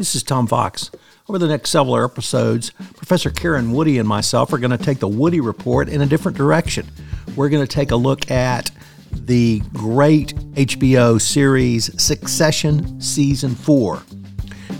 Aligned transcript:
This 0.00 0.14
is 0.14 0.22
Tom 0.22 0.46
Fox. 0.46 0.90
Over 1.28 1.38
the 1.38 1.46
next 1.46 1.68
several 1.68 2.02
episodes, 2.02 2.70
Professor 2.70 3.28
Karen 3.28 3.70
Woody 3.70 3.98
and 3.98 4.08
myself 4.08 4.50
are 4.50 4.56
going 4.56 4.70
to 4.70 4.82
take 4.82 4.98
the 4.98 5.06
Woody 5.06 5.40
Report 5.40 5.90
in 5.90 6.00
a 6.00 6.06
different 6.06 6.38
direction. 6.38 6.86
We're 7.36 7.50
going 7.50 7.66
to 7.66 7.70
take 7.70 7.90
a 7.90 7.96
look 7.96 8.30
at 8.30 8.70
the 9.12 9.60
great 9.74 10.34
HBO 10.54 11.20
series 11.20 12.02
Succession 12.02 12.98
Season 12.98 13.54
4. 13.54 14.02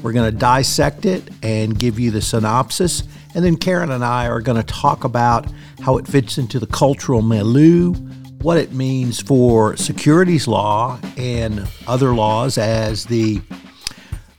We're 0.03 0.12
going 0.12 0.33
to 0.33 0.38
dissect 0.38 1.05
it 1.05 1.29
and 1.43 1.79
give 1.79 2.00
you 2.00 2.11
the 2.11 2.23
synopsis, 2.23 3.02
and 3.34 3.45
then 3.45 3.59
Karen 3.59 3.91
and 3.91 4.02
I 4.02 4.27
are 4.27 4.41
going 4.41 4.57
to 4.57 4.66
talk 4.66 5.05
about 5.05 5.46
how 5.82 5.98
it 5.98 6.09
fits 6.09 6.39
into 6.39 6.59
the 6.59 6.66
cultural 6.66 7.21
milieu, 7.21 7.93
what 8.41 8.57
it 8.57 8.73
means 8.73 9.21
for 9.21 9.77
securities 9.77 10.48
law 10.48 10.98
and 11.18 11.68
other 11.87 12.14
laws 12.14 12.57
as 12.57 13.05
the 13.05 13.43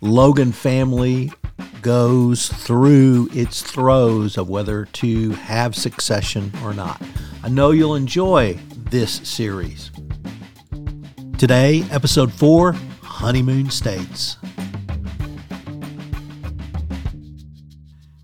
Logan 0.04 0.52
family 0.52 1.32
goes 1.84 2.48
through 2.50 3.30
its 3.34 3.62
throes 3.62 4.36
of 4.36 4.50
whether 4.50 4.86
to 4.86 5.30
have 5.34 5.76
succession 5.76 6.52
or 6.64 6.74
not. 6.74 7.00
I 7.44 7.50
know 7.50 7.70
you'll 7.70 7.94
enjoy 7.94 8.58
this 8.90 9.28
series. 9.30 9.92
Today, 11.38 11.84
episode 11.92 12.34
4 12.34 12.74
Honeymoon 13.04 13.70
States. 13.70 14.38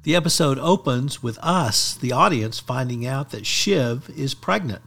The 0.02 0.16
episode 0.16 0.58
opens 0.58 1.22
with 1.22 1.38
us, 1.44 1.94
the 1.94 2.12
audience, 2.12 2.60
finding 2.60 3.06
out 3.06 3.30
that 3.30 3.46
Shiv 3.46 4.10
is 4.18 4.34
pregnant. 4.34 4.82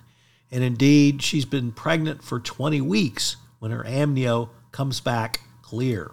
And 0.50 0.64
indeed, 0.64 1.22
she's 1.22 1.44
been 1.44 1.70
pregnant 1.70 2.24
for 2.24 2.40
20 2.40 2.80
weeks 2.80 3.36
when 3.60 3.70
her 3.70 3.84
amnio 3.84 4.48
comes 4.72 4.98
back 4.98 5.38
clear. 5.62 6.10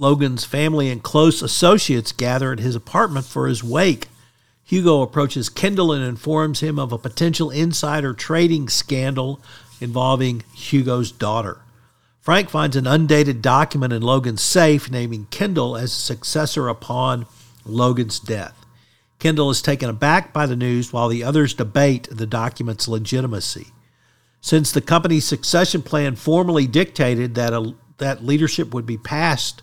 Logan's 0.00 0.46
family 0.46 0.88
and 0.88 1.02
close 1.02 1.42
associates 1.42 2.10
gather 2.10 2.52
at 2.52 2.58
his 2.58 2.74
apartment 2.74 3.26
for 3.26 3.46
his 3.46 3.62
wake. 3.62 4.08
Hugo 4.64 5.02
approaches 5.02 5.50
Kendall 5.50 5.92
and 5.92 6.02
informs 6.02 6.60
him 6.60 6.78
of 6.78 6.90
a 6.90 6.96
potential 6.96 7.50
insider 7.50 8.14
trading 8.14 8.70
scandal 8.70 9.42
involving 9.78 10.42
Hugo's 10.54 11.12
daughter. 11.12 11.60
Frank 12.18 12.48
finds 12.48 12.76
an 12.76 12.86
undated 12.86 13.42
document 13.42 13.92
in 13.92 14.00
Logan's 14.00 14.40
safe 14.40 14.90
naming 14.90 15.26
Kendall 15.26 15.76
as 15.76 15.92
successor 15.92 16.68
upon 16.68 17.26
Logan's 17.66 18.18
death. 18.18 18.56
Kendall 19.18 19.50
is 19.50 19.60
taken 19.60 19.90
aback 19.90 20.32
by 20.32 20.46
the 20.46 20.56
news 20.56 20.94
while 20.94 21.08
the 21.08 21.22
others 21.22 21.52
debate 21.52 22.08
the 22.10 22.26
document's 22.26 22.88
legitimacy. 22.88 23.66
Since 24.40 24.72
the 24.72 24.80
company's 24.80 25.26
succession 25.26 25.82
plan 25.82 26.16
formally 26.16 26.66
dictated 26.66 27.34
that, 27.34 27.52
a, 27.52 27.74
that 27.98 28.24
leadership 28.24 28.72
would 28.72 28.86
be 28.86 28.96
passed 28.96 29.60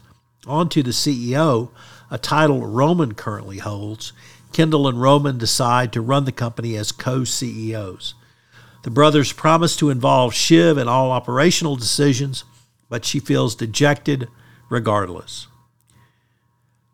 onto 0.48 0.84
the 0.84 0.92
CEO, 0.92 1.70
a 2.10 2.18
title 2.18 2.66
Roman 2.66 3.14
currently 3.14 3.58
holds, 3.58 4.14
Kendall 4.54 4.88
and 4.88 5.02
Roman 5.02 5.38
decide 5.38 5.92
to 5.94 6.02
run 6.02 6.26
the 6.26 6.32
company 6.32 6.76
as 6.76 6.92
co 6.92 7.24
CEOs. 7.24 8.16
The 8.84 8.92
brothers 8.92 9.34
promise 9.34 9.76
to 9.78 9.90
involve 9.90 10.34
Shiv 10.34 10.78
in 10.78 10.88
all 10.88 11.12
operational 11.12 11.76
decisions, 11.76 12.44
but 12.90 13.06
she 13.06 13.20
feels 13.20 13.56
dejected 13.56 14.28
regardless. 14.70 15.48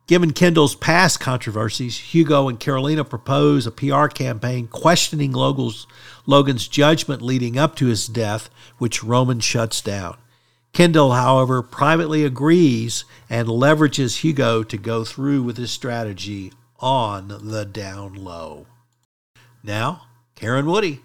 Given 0.06 0.32
Kendall's 0.32 0.76
past 0.76 1.20
controversies, 1.22 1.98
Hugo 1.98 2.50
and 2.50 2.60
Karolina 2.60 3.08
propose 3.08 3.66
a 3.66 3.72
PR 3.72 4.08
campaign 4.08 4.68
questioning 4.68 5.32
Logan's, 5.32 5.88
Logan's 6.26 6.68
judgment 6.68 7.22
leading 7.22 7.58
up 7.58 7.76
to 7.78 7.86
his 7.86 8.08
death, 8.08 8.50
which 8.80 9.04
Roman 9.04 9.40
shuts 9.40 9.80
down. 9.80 10.18
Kendall, 10.74 11.12
however, 11.12 11.62
privately 11.62 12.26
agrees 12.26 13.06
and 13.30 13.48
leverages 13.48 14.18
Hugo 14.18 14.64
to 14.64 14.78
go 14.78 15.04
through 15.04 15.44
with 15.44 15.58
his 15.58 15.70
strategy 15.70 16.52
on 16.80 17.28
the 17.44 17.64
down 17.64 18.16
low. 18.16 18.66
Now, 19.64 20.08
Karen 20.36 20.66
Woody. 20.66 21.02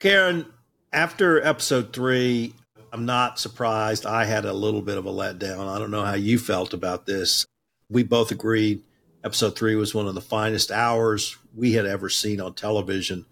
Karen, 0.00 0.46
after 0.92 1.40
episode 1.42 1.92
three, 1.92 2.54
I'm 2.92 3.06
not 3.06 3.38
surprised. 3.38 4.04
I 4.04 4.24
had 4.24 4.44
a 4.44 4.52
little 4.52 4.82
bit 4.82 4.98
of 4.98 5.06
a 5.06 5.12
letdown. 5.12 5.68
I 5.68 5.78
don't 5.78 5.92
know 5.92 6.04
how 6.04 6.14
you 6.14 6.38
felt 6.38 6.74
about 6.74 7.06
this. 7.06 7.46
We 7.88 8.02
both 8.02 8.32
agreed 8.32 8.82
episode 9.22 9.56
three 9.56 9.74
was 9.74 9.94
one 9.94 10.06
of 10.06 10.14
the 10.14 10.20
finest 10.20 10.70
hours 10.70 11.36
we 11.54 11.72
had 11.72 11.86
ever 11.86 12.08
seen 12.08 12.40
on 12.40 12.54
television. 12.54 13.26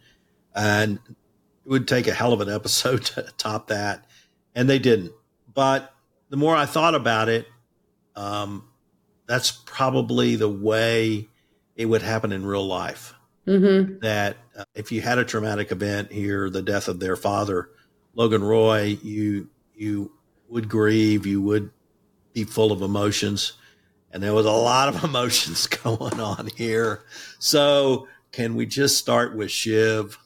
And 0.54 0.98
it 1.06 1.68
would 1.68 1.88
take 1.88 2.06
a 2.06 2.14
hell 2.14 2.32
of 2.32 2.40
an 2.40 2.48
episode 2.48 3.04
to 3.06 3.22
top 3.36 3.66
that. 3.66 4.04
And 4.54 4.70
they 4.70 4.78
didn't. 4.78 5.12
But 5.54 5.92
the 6.28 6.36
more 6.36 6.56
I 6.56 6.66
thought 6.66 6.94
about 6.94 7.28
it, 7.28 7.46
um, 8.16 8.68
that's 9.26 9.50
probably 9.50 10.36
the 10.36 10.48
way 10.48 11.28
it 11.76 11.86
would 11.86 12.02
happen 12.02 12.32
in 12.32 12.44
real 12.44 12.66
life. 12.66 13.14
Mm-hmm. 13.46 13.98
That 14.00 14.36
uh, 14.56 14.64
if 14.74 14.90
you 14.90 15.00
had 15.00 15.18
a 15.18 15.24
traumatic 15.24 15.70
event 15.70 16.10
here, 16.10 16.48
the 16.48 16.62
death 16.62 16.88
of 16.88 16.98
their 16.98 17.16
father, 17.16 17.70
Logan 18.14 18.42
Roy, 18.42 18.98
you 19.02 19.48
you 19.74 20.12
would 20.48 20.68
grieve, 20.68 21.26
you 21.26 21.42
would 21.42 21.70
be 22.32 22.44
full 22.44 22.72
of 22.72 22.80
emotions, 22.80 23.52
and 24.12 24.22
there 24.22 24.32
was 24.32 24.46
a 24.46 24.52
lot 24.52 24.88
of 24.88 25.04
emotions 25.04 25.66
going 25.84 26.20
on 26.20 26.48
here. 26.56 27.04
So, 27.38 28.08
can 28.32 28.54
we 28.54 28.64
just 28.64 28.96
start 28.96 29.36
with 29.36 29.50
Shiv? 29.50 30.18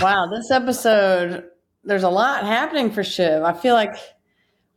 Wow, 0.00 0.28
this 0.28 0.50
episode 0.50 1.49
there's 1.84 2.02
a 2.02 2.10
lot 2.10 2.44
happening 2.44 2.90
for 2.90 3.02
Shiv. 3.02 3.42
I 3.42 3.52
feel 3.52 3.74
like 3.74 3.96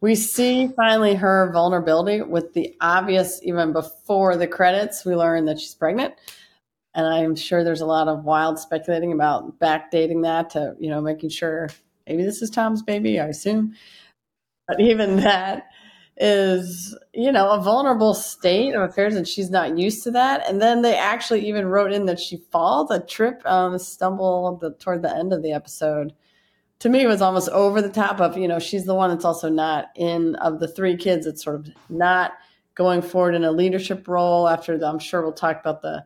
we 0.01 0.15
see 0.15 0.67
finally 0.75 1.15
her 1.15 1.49
vulnerability 1.53 2.21
with 2.21 2.53
the 2.53 2.75
obvious, 2.81 3.39
even 3.43 3.73
before 3.73 4.35
the 4.35 4.47
credits, 4.47 5.05
we 5.05 5.15
learn 5.15 5.45
that 5.45 5.59
she's 5.59 5.75
pregnant. 5.75 6.13
And 6.93 7.07
I'm 7.07 7.35
sure 7.35 7.63
there's 7.63 7.81
a 7.81 7.85
lot 7.85 8.07
of 8.07 8.23
wild 8.23 8.59
speculating 8.59 9.13
about 9.13 9.59
backdating 9.59 10.23
that 10.23 10.51
to, 10.51 10.75
you 10.79 10.89
know, 10.89 11.01
making 11.01 11.29
sure 11.29 11.69
maybe 12.07 12.23
this 12.23 12.41
is 12.41 12.49
Tom's 12.49 12.83
baby, 12.83 13.19
I 13.19 13.27
assume. 13.27 13.75
But 14.67 14.79
even 14.79 15.17
that 15.17 15.69
is, 16.17 16.95
you 17.13 17.31
know, 17.31 17.51
a 17.51 17.61
vulnerable 17.61 18.13
state 18.13 18.75
of 18.75 18.81
affairs 18.81 19.15
and 19.15 19.27
she's 19.27 19.49
not 19.49 19.77
used 19.77 20.03
to 20.03 20.11
that. 20.11 20.47
And 20.47 20.61
then 20.61 20.81
they 20.81 20.95
actually 20.95 21.47
even 21.47 21.65
wrote 21.65 21.91
in 21.91 22.05
that 22.05 22.19
she 22.19 22.43
falls, 22.51 22.91
a 22.91 22.99
trip, 22.99 23.41
um, 23.45 23.79
stumble 23.79 24.57
the, 24.57 24.73
toward 24.73 25.01
the 25.01 25.15
end 25.15 25.33
of 25.33 25.41
the 25.41 25.53
episode 25.53 26.13
to 26.83 26.89
me 26.89 27.05
was 27.07 27.21
almost 27.21 27.47
over 27.49 27.81
the 27.81 27.87
top 27.87 28.19
of 28.19 28.37
you 28.37 28.45
know 28.45 28.59
she's 28.59 28.83
the 28.83 28.93
one 28.93 29.09
that's 29.09 29.23
also 29.23 29.47
not 29.47 29.85
in 29.95 30.35
of 30.35 30.59
the 30.59 30.67
three 30.67 30.97
kids 30.97 31.25
it's 31.25 31.41
sort 31.41 31.55
of 31.55 31.69
not 31.87 32.33
going 32.75 33.01
forward 33.01 33.35
in 33.35 33.45
a 33.45 33.51
leadership 33.53 34.05
role 34.05 34.49
after 34.49 34.77
the, 34.77 34.85
i'm 34.85 34.99
sure 34.99 35.21
we'll 35.21 35.31
talk 35.31 35.61
about 35.61 35.81
the 35.81 36.03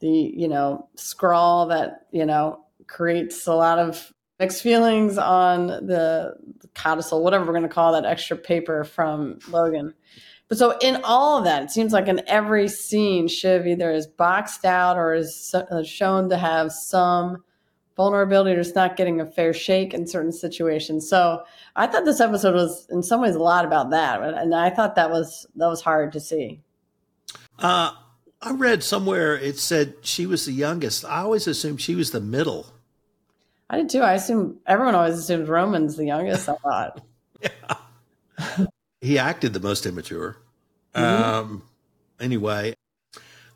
the 0.00 0.08
you 0.08 0.48
know 0.48 0.88
scrawl 0.96 1.66
that 1.66 2.06
you 2.10 2.24
know 2.24 2.64
creates 2.86 3.46
a 3.46 3.52
lot 3.52 3.78
of 3.78 4.10
mixed 4.40 4.62
feelings 4.62 5.18
on 5.18 5.66
the, 5.66 6.34
the 6.60 6.68
codicil 6.74 7.22
whatever 7.22 7.44
we're 7.44 7.52
going 7.52 7.62
to 7.62 7.68
call 7.68 7.92
that 7.92 8.06
extra 8.06 8.36
paper 8.36 8.84
from 8.84 9.38
logan. 9.50 9.92
But 10.48 10.56
so 10.56 10.78
in 10.78 11.02
all 11.04 11.36
of 11.36 11.44
that 11.44 11.64
it 11.64 11.70
seems 11.70 11.92
like 11.92 12.08
in 12.08 12.22
every 12.26 12.68
scene 12.68 13.28
shiv 13.28 13.66
either 13.66 13.90
is 13.90 14.06
boxed 14.06 14.64
out 14.64 14.96
or 14.96 15.12
is 15.12 15.54
uh, 15.54 15.82
shown 15.82 16.30
to 16.30 16.38
have 16.38 16.72
some 16.72 17.44
vulnerability 17.98 18.52
or 18.52 18.62
just 18.62 18.76
not 18.76 18.96
getting 18.96 19.20
a 19.20 19.26
fair 19.26 19.52
shake 19.52 19.92
in 19.92 20.06
certain 20.06 20.32
situations. 20.32 21.06
So 21.06 21.42
I 21.74 21.88
thought 21.88 22.04
this 22.04 22.20
episode 22.20 22.54
was 22.54 22.86
in 22.90 23.02
some 23.02 23.20
ways 23.20 23.34
a 23.34 23.40
lot 23.40 23.64
about 23.66 23.90
that, 23.90 24.22
and 24.22 24.54
I 24.54 24.70
thought 24.70 24.94
that 24.94 25.10
was 25.10 25.46
that 25.56 25.66
was 25.66 25.82
hard 25.82 26.12
to 26.12 26.20
see. 26.20 26.60
Uh, 27.58 27.90
I 28.40 28.52
read 28.52 28.84
somewhere 28.84 29.36
it 29.36 29.58
said 29.58 29.96
she 30.00 30.24
was 30.24 30.46
the 30.46 30.52
youngest. 30.52 31.04
I 31.04 31.22
always 31.22 31.48
assumed 31.48 31.80
she 31.80 31.96
was 31.96 32.12
the 32.12 32.20
middle. 32.20 32.72
I 33.68 33.78
did 33.78 33.90
too. 33.90 34.00
I 34.00 34.14
assume 34.14 34.60
everyone 34.64 34.94
always 34.94 35.18
assumes 35.18 35.48
Roman's 35.48 35.96
the 35.96 36.06
youngest. 36.06 36.48
I 36.48 36.54
thought. 36.54 37.02
yeah. 37.42 37.76
He 39.00 39.16
acted 39.16 39.52
the 39.52 39.60
most 39.60 39.86
immature. 39.86 40.38
Mm-hmm. 40.92 41.22
Um, 41.52 41.62
anyway, 42.18 42.74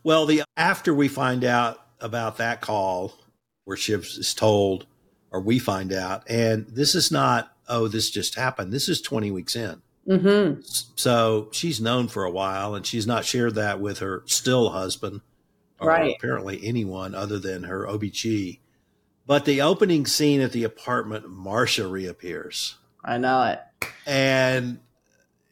well, 0.04 0.24
the 0.24 0.44
after 0.56 0.94
we 0.94 1.08
find 1.08 1.42
out 1.42 1.84
about 1.98 2.36
that 2.36 2.60
call, 2.60 3.12
where 3.72 3.76
Shiv 3.78 4.04
is 4.04 4.34
told, 4.34 4.84
or 5.30 5.40
we 5.40 5.58
find 5.58 5.94
out, 5.94 6.28
and 6.28 6.66
this 6.68 6.94
is 6.94 7.10
not, 7.10 7.56
oh, 7.70 7.88
this 7.88 8.10
just 8.10 8.34
happened. 8.34 8.70
This 8.70 8.86
is 8.86 9.00
20 9.00 9.30
weeks 9.30 9.56
in. 9.56 9.80
Mm-hmm. 10.06 10.60
So 10.94 11.48
she's 11.52 11.80
known 11.80 12.08
for 12.08 12.24
a 12.24 12.30
while, 12.30 12.74
and 12.74 12.84
she's 12.84 13.06
not 13.06 13.24
shared 13.24 13.54
that 13.54 13.80
with 13.80 14.00
her 14.00 14.24
still 14.26 14.68
husband, 14.68 15.22
or 15.80 15.88
right. 15.88 16.14
apparently 16.18 16.60
anyone 16.62 17.14
other 17.14 17.38
than 17.38 17.62
her 17.62 17.86
OBG. 17.86 18.58
But 19.26 19.46
the 19.46 19.62
opening 19.62 20.04
scene 20.04 20.42
at 20.42 20.52
the 20.52 20.64
apartment, 20.64 21.30
Marcia 21.30 21.86
reappears. 21.86 22.76
I 23.02 23.16
know 23.16 23.42
it. 23.44 23.60
And 24.06 24.80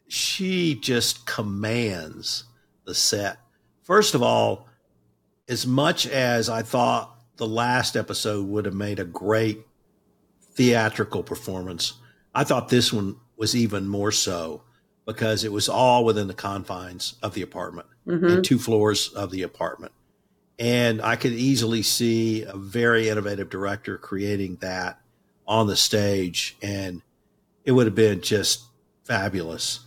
she 0.07 0.75
just 0.75 1.25
commands 1.25 2.43
the 2.85 2.93
set. 2.93 3.39
First 3.81 4.13
of 4.13 4.21
all, 4.21 4.67
as 5.49 5.65
much 5.65 6.05
as 6.05 6.49
I 6.49 6.61
thought 6.61 7.17
the 7.41 7.47
last 7.47 7.97
episode 7.97 8.47
would 8.47 8.65
have 8.65 8.75
made 8.75 8.99
a 8.99 9.03
great 9.03 9.65
theatrical 10.53 11.23
performance. 11.23 11.93
I 12.35 12.43
thought 12.43 12.69
this 12.69 12.93
one 12.93 13.15
was 13.35 13.55
even 13.55 13.87
more 13.87 14.11
so. 14.11 14.61
because 15.07 15.43
it 15.43 15.51
was 15.51 15.67
all 15.67 16.05
within 16.05 16.27
the 16.27 16.35
confines 16.35 17.15
of 17.23 17.33
the 17.33 17.41
apartment 17.41 17.87
mm-hmm. 18.05 18.23
and 18.27 18.45
two 18.45 18.59
floors 18.59 19.09
of 19.09 19.31
the 19.31 19.41
apartment. 19.41 19.91
And 20.59 21.01
I 21.01 21.15
could 21.15 21.31
easily 21.31 21.81
see 21.81 22.43
a 22.43 22.55
very 22.55 23.09
innovative 23.09 23.49
director 23.49 23.97
creating 23.97 24.57
that 24.57 25.01
on 25.47 25.65
the 25.65 25.75
stage, 25.75 26.55
and 26.61 27.01
it 27.65 27.71
would 27.71 27.87
have 27.87 27.95
been 27.95 28.21
just 28.21 28.65
fabulous. 29.03 29.79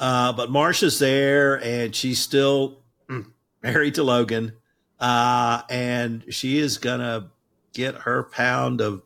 Uh, 0.00 0.32
but 0.32 0.50
Marcia's 0.50 0.98
there, 0.98 1.62
and 1.62 1.94
she's 1.94 2.18
still 2.22 2.78
married 3.62 3.96
to 3.96 4.02
Logan, 4.02 4.52
uh, 5.00 5.62
and 5.70 6.24
she 6.28 6.58
is 6.58 6.78
gonna 6.78 7.30
get 7.72 7.94
her 7.94 8.24
pound 8.24 8.80
of 8.80 9.02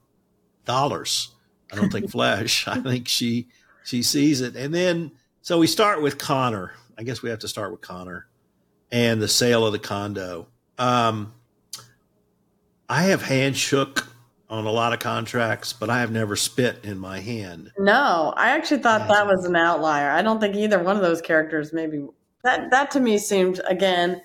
dollars. 0.64 1.31
I 1.73 1.76
don't 1.76 1.91
think 1.91 2.11
flesh. 2.12 2.67
I 2.69 2.81
think 2.81 3.08
she 3.08 3.49
she 3.85 4.02
sees 4.02 4.41
it, 4.41 4.56
and 4.56 4.75
then 4.75 5.12
so 5.43 5.58
we 5.58 5.67
start 5.67 6.02
with 6.02 6.19
Connor. 6.19 6.73
I 6.99 7.02
guess 7.02 7.23
we 7.23 7.31
have 7.31 7.41
to 7.41 7.49
start 7.49 7.70
with 7.73 7.81
Connor 7.81 8.26
and 8.91 9.20
the 9.20 9.29
sale 9.29 9.67
of 9.67 9.73
the 9.73 9.79
condo. 9.79 10.46
Um, 10.79 11.35
I 12.88 13.02
have 13.05 13.23
hand 13.23 13.56
shook 13.56 14.06
on 14.49 14.67
a 14.67 14.70
lot 14.70 14.93
of 14.93 15.00
contracts, 15.00 15.73
but 15.73 15.90
I 15.90 16.00
have 16.00 16.12
never 16.12 16.37
spit 16.37 16.85
in 16.85 16.99
my 16.99 17.19
hand. 17.19 17.73
No, 17.79 18.32
I 18.37 18.50
actually 18.50 18.82
thought 18.82 19.08
that 19.08 19.26
was 19.26 19.44
an 19.47 19.56
outlier. 19.56 20.11
I 20.11 20.23
don't 20.23 20.40
think 20.40 20.55
either 20.55 20.82
one 20.82 20.97
of 20.97 21.02
those 21.02 21.20
characters 21.20 21.73
maybe 21.73 22.06
that 22.44 22.70
that 22.70 22.90
to 22.93 23.00
me 23.00 23.19
seemed 23.19 23.61
again 23.67 24.20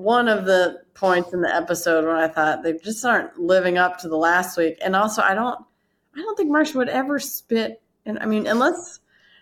one 0.00 0.28
of 0.28 0.44
the 0.44 0.82
points 0.94 1.32
in 1.32 1.40
the 1.40 1.54
episode 1.54 2.06
when 2.06 2.16
I 2.16 2.28
thought 2.28 2.62
they 2.62 2.74
just 2.74 3.04
aren't 3.04 3.38
living 3.38 3.78
up 3.78 3.98
to 3.98 4.08
the 4.08 4.16
last 4.16 4.56
week. 4.56 4.78
And 4.82 4.96
also 4.96 5.22
I 5.22 5.34
don't 5.34 5.58
I 6.14 6.18
don't 6.18 6.36
think 6.36 6.50
Marcia 6.50 6.78
would 6.78 6.88
ever 6.88 7.18
spit 7.18 7.82
and 8.04 8.18
I 8.18 8.26
mean 8.26 8.46
unless 8.46 9.00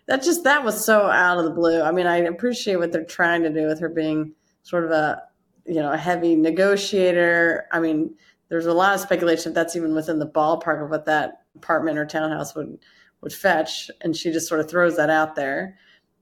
that 0.09 0.23
just 0.23 0.45
that 0.45 0.65
was 0.65 0.85
so 0.85 1.03
out 1.03 1.39
of 1.39 1.45
the 1.45 1.51
blue. 1.51 1.83
I 1.83 1.93
mean, 1.93 2.07
I 2.07 2.17
appreciate 2.17 2.77
what 2.77 2.93
they're 2.93 3.05
trying 3.05 3.43
to 3.43 3.51
do 3.51 3.67
with 3.67 3.79
her 3.81 3.91
being 3.91 4.33
sort 4.63 4.85
of 4.85 4.91
a 4.91 5.23
you 5.67 5.75
know 5.75 5.93
a 5.93 5.99
heavy 5.99 6.35
negotiator. 6.35 7.67
I 7.71 7.79
mean, 7.79 8.15
there's 8.49 8.67
a 8.67 8.73
lot 8.73 8.95
of 8.95 9.01
speculation 9.01 9.51
if 9.51 9.55
that's 9.55 9.77
even 9.77 9.95
within 9.95 10.19
the 10.19 10.27
ballpark 10.27 10.83
of 10.83 10.91
what 10.91 11.05
that 11.05 11.43
apartment 11.55 11.99
or 11.99 12.07
townhouse 12.07 12.55
would 12.55 12.79
would 13.21 13.35
fetch, 13.35 13.91
and 14.01 14.17
she 14.17 14.33
just 14.33 14.49
sort 14.49 14.61
of 14.61 14.71
throws 14.71 14.97
that 14.97 15.11
out 15.11 15.35
there. 15.35 15.77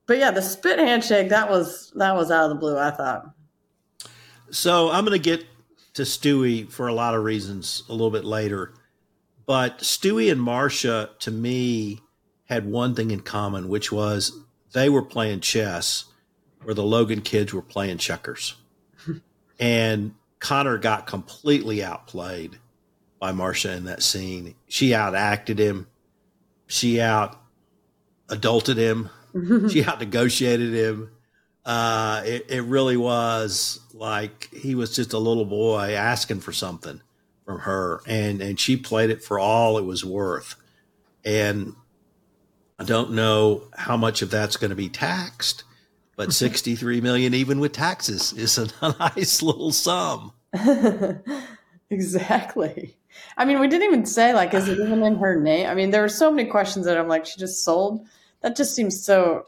But 0.07 0.19
yeah, 0.19 0.33
the 0.33 0.43
spit 0.43 0.81
handshake 0.81 1.29
that 1.29 1.49
was 1.49 1.93
that 1.95 2.17
was 2.17 2.33
out 2.33 2.45
of 2.45 2.51
the 2.51 2.57
blue. 2.57 2.77
I 2.77 2.91
thought. 2.91 3.36
So 4.51 4.91
I'm 4.91 5.05
going 5.05 5.21
to 5.21 5.23
get 5.23 5.47
to 5.95 6.03
Stewie 6.03 6.71
for 6.71 6.89
a 6.89 6.95
lot 6.95 7.15
of 7.15 7.25
reasons 7.25 7.83
a 7.89 7.93
little 7.93 8.11
bit 8.11 8.25
later, 8.25 8.75
but 9.47 9.79
Stewie 9.79 10.31
and 10.31 10.41
Marcia 10.41 11.11
to 11.21 11.31
me 11.31 12.01
had 12.47 12.67
one 12.67 12.95
thing 12.95 13.11
in 13.11 13.21
common, 13.21 13.69
which 13.69 13.91
was 13.91 14.39
they 14.73 14.89
were 14.89 15.03
playing 15.03 15.41
chess 15.41 16.05
where 16.63 16.75
the 16.75 16.83
Logan 16.83 17.23
kids 17.23 17.53
were 17.53 17.63
playing 17.63 17.99
checkers. 17.99 18.57
and 19.61 20.15
Connor 20.39 20.79
got 20.79 21.07
completely 21.07 21.83
outplayed 21.83 22.59
by 23.19 23.33
Marcia 23.33 23.73
in 23.73 23.85
that 23.85 24.03
scene. 24.03 24.55
She 24.69 24.91
outacted 24.91 25.59
him. 25.59 25.87
She 26.67 27.01
out 27.01 27.41
adulted 28.29 28.77
him. 28.77 29.11
she 29.71 29.85
out 29.85 30.01
negotiated 30.01 30.73
him. 30.73 31.11
Uh, 31.67 32.23
it, 32.25 32.47
it 32.49 32.63
really 32.63 32.97
was 32.97 33.81
like 33.93 34.49
he 34.55 34.77
was 34.77 34.95
just 34.95 35.13
a 35.13 35.19
little 35.19 35.45
boy 35.45 35.95
asking 35.95 36.41
for 36.41 36.53
something 36.53 37.01
from 37.45 37.59
her, 37.59 38.01
and 38.07 38.41
and 38.41 38.61
she 38.61 38.77
played 38.77 39.11
it 39.11 39.23
for 39.23 39.41
all 39.41 39.77
it 39.77 39.85
was 39.85 40.05
worth. 40.05 40.55
And 41.25 41.75
I 42.79 42.85
don't 42.85 43.13
know 43.13 43.65
how 43.77 43.97
much 43.97 44.23
of 44.23 44.31
that's 44.31 44.57
going 44.57 44.71
to 44.71 44.77
be 44.77 44.89
taxed, 44.89 45.65
but 46.15 46.33
63 46.33 47.01
million 47.01 47.35
even 47.35 47.59
with 47.59 47.73
taxes 47.73 48.33
is 48.33 48.59
a 48.59 48.69
nice 49.01 49.43
little 49.43 49.73
sum. 49.73 50.33
exactly. 51.91 52.97
I 53.37 53.45
mean, 53.45 53.59
we 53.59 53.67
didn't 53.67 53.89
even 53.89 54.07
say 54.07 54.33
like 54.35 54.55
is 54.55 54.69
it 54.69 54.79
even 54.79 55.03
in 55.03 55.17
her 55.17 55.41
name? 55.41 55.67
I 55.67 55.75
mean, 55.75 55.91
there 55.91 56.03
were 56.03 56.09
so 56.09 56.31
many 56.31 56.49
questions 56.49 56.87
that 56.87 56.97
I'm 56.97 57.09
like 57.09 57.27
she 57.27 57.41
just 57.41 57.65
sold. 57.65 58.07
That 58.43 58.55
just 58.55 58.77
seems 58.77 59.05
so 59.05 59.47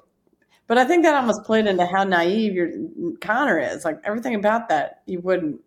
but 0.69 0.79
I 0.79 0.85
think 0.85 1.03
that 1.03 1.15
almost 1.17 1.43
played 1.43 1.67
into 1.67 1.85
how 1.87 2.05
naive 2.05 2.55
your 2.55 2.71
Connor 3.21 3.59
is. 3.59 3.85
Like 3.85 4.01
everything 4.05 4.37
about 4.37 4.69
that, 4.69 5.03
you 5.07 5.19
wouldn't 5.21 5.61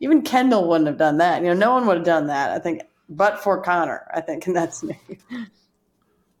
even 0.00 0.22
Kendall 0.22 0.68
wouldn't 0.68 0.88
have 0.88 0.98
done 0.98 1.18
that. 1.18 1.42
You 1.42 1.48
know, 1.48 1.54
no 1.54 1.72
one 1.72 1.86
would 1.86 1.98
have 1.98 2.06
done 2.06 2.26
that. 2.26 2.50
I 2.50 2.58
think, 2.58 2.82
but 3.08 3.38
for 3.38 3.62
Connor, 3.62 4.10
I 4.12 4.20
think, 4.20 4.46
and 4.46 4.56
that's 4.56 4.82
me. 4.82 4.98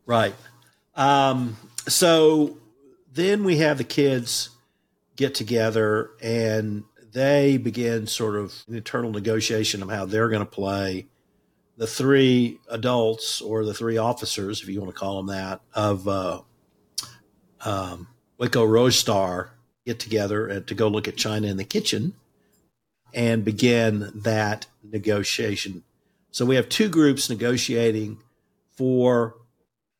Right. 0.06 0.34
Um, 0.94 1.56
so 1.88 2.58
then 3.12 3.44
we 3.44 3.58
have 3.58 3.78
the 3.78 3.84
kids 3.84 4.50
get 5.16 5.34
together 5.34 6.10
and 6.22 6.84
they 7.12 7.56
begin 7.56 8.06
sort 8.06 8.36
of 8.36 8.62
an 8.68 8.76
internal 8.76 9.10
negotiation 9.10 9.82
of 9.82 9.90
how 9.90 10.06
they're 10.06 10.28
going 10.28 10.40
to 10.40 10.46
play. 10.46 11.06
The 11.76 11.86
three 11.86 12.58
adults 12.70 13.42
or 13.42 13.64
the 13.64 13.74
three 13.74 13.98
officers, 13.98 14.62
if 14.62 14.68
you 14.68 14.80
want 14.80 14.94
to 14.94 14.98
call 14.98 15.16
them 15.16 15.26
that, 15.26 15.60
of 15.74 16.06
uh, 16.06 16.40
um, 17.64 18.08
Waco 18.38 18.64
Rose 18.64 18.98
Star 18.98 19.50
get 19.84 19.98
together 19.98 20.46
and 20.48 20.66
to 20.66 20.74
go 20.74 20.88
look 20.88 21.08
at 21.08 21.16
China 21.16 21.46
in 21.46 21.56
the 21.56 21.64
kitchen 21.64 22.14
and 23.14 23.44
begin 23.44 24.10
that 24.14 24.66
negotiation. 24.82 25.82
So 26.30 26.44
we 26.44 26.56
have 26.56 26.68
two 26.68 26.88
groups 26.88 27.30
negotiating 27.30 28.18
for 28.72 29.36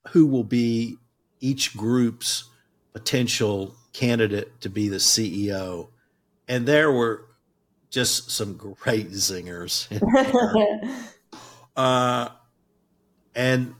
who 0.09 0.27
will 0.27 0.45
be 0.45 0.99
each 1.41 1.77
group's 1.77 2.45
potential 2.93 3.75
candidate 3.93 4.61
to 4.61 4.69
be 4.69 4.89
the 4.89 4.97
CEO. 4.97 5.89
And 6.49 6.67
there 6.67 6.93
were 6.93 7.27
just 7.91 8.31
some 8.31 8.57
great 8.57 9.11
zingers. 9.13 9.89
uh, 11.77 12.29
and 13.35 13.75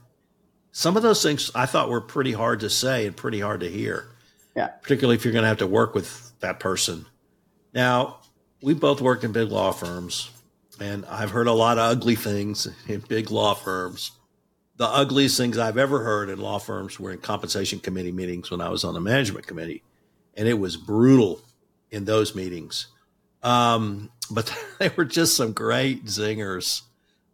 some 0.77 0.97
of 0.97 1.03
those 1.03 1.23
things 1.23 1.49
I 1.55 1.65
thought 1.65 1.89
were 1.89 2.01
pretty 2.01 2.33
hard 2.33 2.59
to 2.61 2.69
say 2.69 3.07
and 3.07 3.15
pretty 3.15 3.39
hard 3.39 3.61
to 3.61 3.69
hear. 3.69 4.09
Yeah. 4.55 4.67
Particularly 4.67 5.15
if 5.15 5.25
you're 5.25 5.33
going 5.33 5.43
to 5.43 5.49
have 5.49 5.57
to 5.57 5.67
work 5.67 5.95
with 5.95 6.31
that 6.39 6.59
person. 6.59 7.05
Now, 7.73 8.17
we 8.61 8.73
both 8.73 9.01
worked 9.01 9.23
in 9.23 9.31
big 9.31 9.49
law 9.49 9.71
firms, 9.71 10.29
and 10.79 11.05
I've 11.05 11.31
heard 11.31 11.47
a 11.47 11.53
lot 11.53 11.77
of 11.77 11.91
ugly 11.91 12.15
things 12.15 12.67
in 12.87 12.99
big 13.01 13.31
law 13.31 13.53
firms 13.53 14.11
the 14.77 14.87
ugliest 14.87 15.37
things 15.37 15.57
I've 15.57 15.77
ever 15.77 16.03
heard 16.03 16.29
in 16.29 16.39
law 16.39 16.59
firms 16.59 16.99
were 16.99 17.11
in 17.11 17.17
compensation 17.17 17.79
committee 17.79 18.11
meetings 18.11 18.49
when 18.51 18.61
I 18.61 18.69
was 18.69 18.83
on 18.83 18.93
the 18.93 19.01
management 19.01 19.47
committee, 19.47 19.83
and 20.35 20.47
it 20.47 20.53
was 20.53 20.77
brutal 20.77 21.41
in 21.91 22.05
those 22.05 22.35
meetings. 22.35 22.87
Um, 23.41 24.11
but 24.29 24.55
they 24.79 24.91
were 24.95 25.05
just 25.05 25.35
some 25.35 25.51
great 25.51 26.05
zingers 26.05 26.83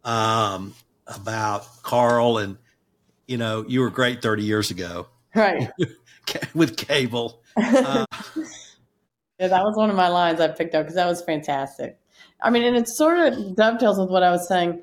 um, 0.04 0.74
about 1.06 1.82
Carl, 1.82 2.38
and 2.38 2.56
you 3.26 3.36
know, 3.36 3.64
you 3.68 3.80
were 3.80 3.90
great 3.90 4.22
thirty 4.22 4.44
years 4.44 4.70
ago, 4.70 5.08
right? 5.34 5.70
with 6.54 6.76
cable. 6.76 7.42
Uh, 7.56 8.06
yeah, 9.38 9.48
that 9.48 9.64
was 9.64 9.76
one 9.76 9.90
of 9.90 9.96
my 9.96 10.08
lines 10.08 10.40
I 10.40 10.48
picked 10.48 10.74
up 10.74 10.84
because 10.84 10.96
that 10.96 11.06
was 11.06 11.22
fantastic. 11.22 11.98
I 12.40 12.50
mean, 12.50 12.64
and 12.64 12.76
it 12.76 12.88
sort 12.88 13.18
of 13.18 13.56
dovetails 13.56 13.98
with 13.98 14.10
what 14.10 14.22
I 14.22 14.30
was 14.30 14.46
saying 14.48 14.82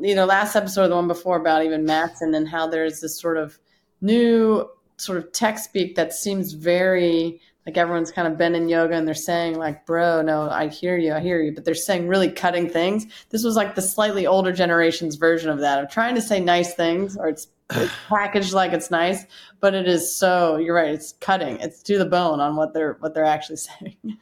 you 0.00 0.14
know, 0.14 0.26
last 0.26 0.56
episode, 0.56 0.84
or 0.84 0.88
the 0.88 0.96
one 0.96 1.08
before 1.08 1.36
about 1.36 1.64
even 1.64 1.84
Matsson 1.84 2.34
and 2.34 2.48
how 2.48 2.66
there's 2.66 3.00
this 3.00 3.18
sort 3.18 3.36
of 3.36 3.58
new 4.00 4.68
sort 4.96 5.18
of 5.18 5.32
tech 5.32 5.58
speak 5.58 5.94
that 5.94 6.12
seems 6.12 6.52
very 6.52 7.40
like 7.66 7.76
everyone's 7.76 8.10
kind 8.10 8.26
of 8.26 8.38
been 8.38 8.54
in 8.54 8.68
yoga 8.68 8.94
and 8.94 9.06
they're 9.06 9.14
saying 9.14 9.58
like, 9.58 9.84
bro, 9.84 10.22
no, 10.22 10.48
I 10.48 10.68
hear 10.68 10.96
you, 10.96 11.12
I 11.12 11.20
hear 11.20 11.42
you, 11.42 11.52
but 11.52 11.64
they're 11.64 11.74
saying 11.74 12.08
really 12.08 12.30
cutting 12.30 12.68
things. 12.68 13.06
This 13.28 13.44
was 13.44 13.54
like 13.54 13.74
the 13.74 13.82
slightly 13.82 14.26
older 14.26 14.52
generation's 14.52 15.16
version 15.16 15.50
of 15.50 15.60
that 15.60 15.82
of 15.82 15.90
trying 15.90 16.14
to 16.14 16.22
say 16.22 16.40
nice 16.40 16.74
things 16.74 17.16
or 17.16 17.28
it's, 17.28 17.48
it's 17.70 17.92
packaged 18.08 18.52
like 18.52 18.72
it's 18.72 18.90
nice, 18.90 19.24
but 19.60 19.74
it 19.74 19.88
is 19.88 20.16
so, 20.16 20.56
you're 20.56 20.74
right. 20.74 20.90
It's 20.90 21.12
cutting. 21.20 21.58
It's 21.60 21.82
to 21.84 21.98
the 21.98 22.04
bone 22.04 22.40
on 22.40 22.56
what 22.56 22.74
they're, 22.74 22.94
what 23.00 23.14
they're 23.14 23.24
actually 23.24 23.56
saying. 23.56 24.18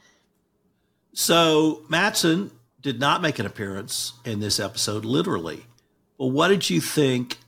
So 1.13 1.85
Matsson 1.89 2.51
did 2.81 3.01
not 3.01 3.23
make 3.23 3.39
an 3.39 3.47
appearance 3.47 4.15
in 4.25 4.41
this 4.41 4.61
episode, 4.61 5.05
literally. 5.05 5.67
Well, 6.17 6.31
what 6.31 6.49
did 6.49 6.71
you 6.71 6.81
think? 6.81 7.39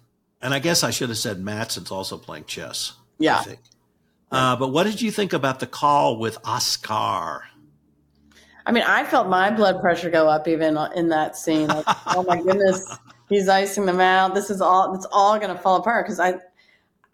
And 0.43 0.55
I 0.55 0.59
guess 0.59 0.83
I 0.83 0.91
should 0.91 1.09
have 1.09 1.19
said 1.19 1.41
Matsson's 1.41 1.91
also 1.91 2.17
playing 2.17 2.45
chess. 2.45 2.95
Yeah. 3.19 3.39
I 3.39 3.43
think. 3.43 3.61
Uh, 4.33 4.57
but 4.57 4.69
what 4.69 4.85
did 4.85 5.03
you 5.03 5.11
think 5.11 5.33
about 5.33 5.61
the 5.61 5.67
call 5.67 6.19
with 6.19 6.39
Oscar? 6.45 7.45
I 8.67 8.73
mean, 8.73 8.85
I 8.87 9.05
felt 9.05 9.29
my 9.29 9.51
blood 9.51 9.81
pressure 9.81 10.11
go 10.11 10.29
up 10.29 10.47
even 10.47 10.79
in 10.95 11.09
that 11.09 11.37
scene. 11.37 11.67
Like, 11.67 11.85
oh 12.07 12.23
my 12.23 12.41
goodness, 12.41 12.87
he's 13.31 13.49
icing 13.49 13.87
them 13.87 14.01
out. 14.01 14.35
This 14.35 14.51
is 14.51 14.61
all. 14.61 14.95
It's 14.95 15.07
all 15.11 15.39
going 15.39 15.55
to 15.55 15.61
fall 15.61 15.77
apart 15.77 16.05
because 16.05 16.21
I, 16.21 16.35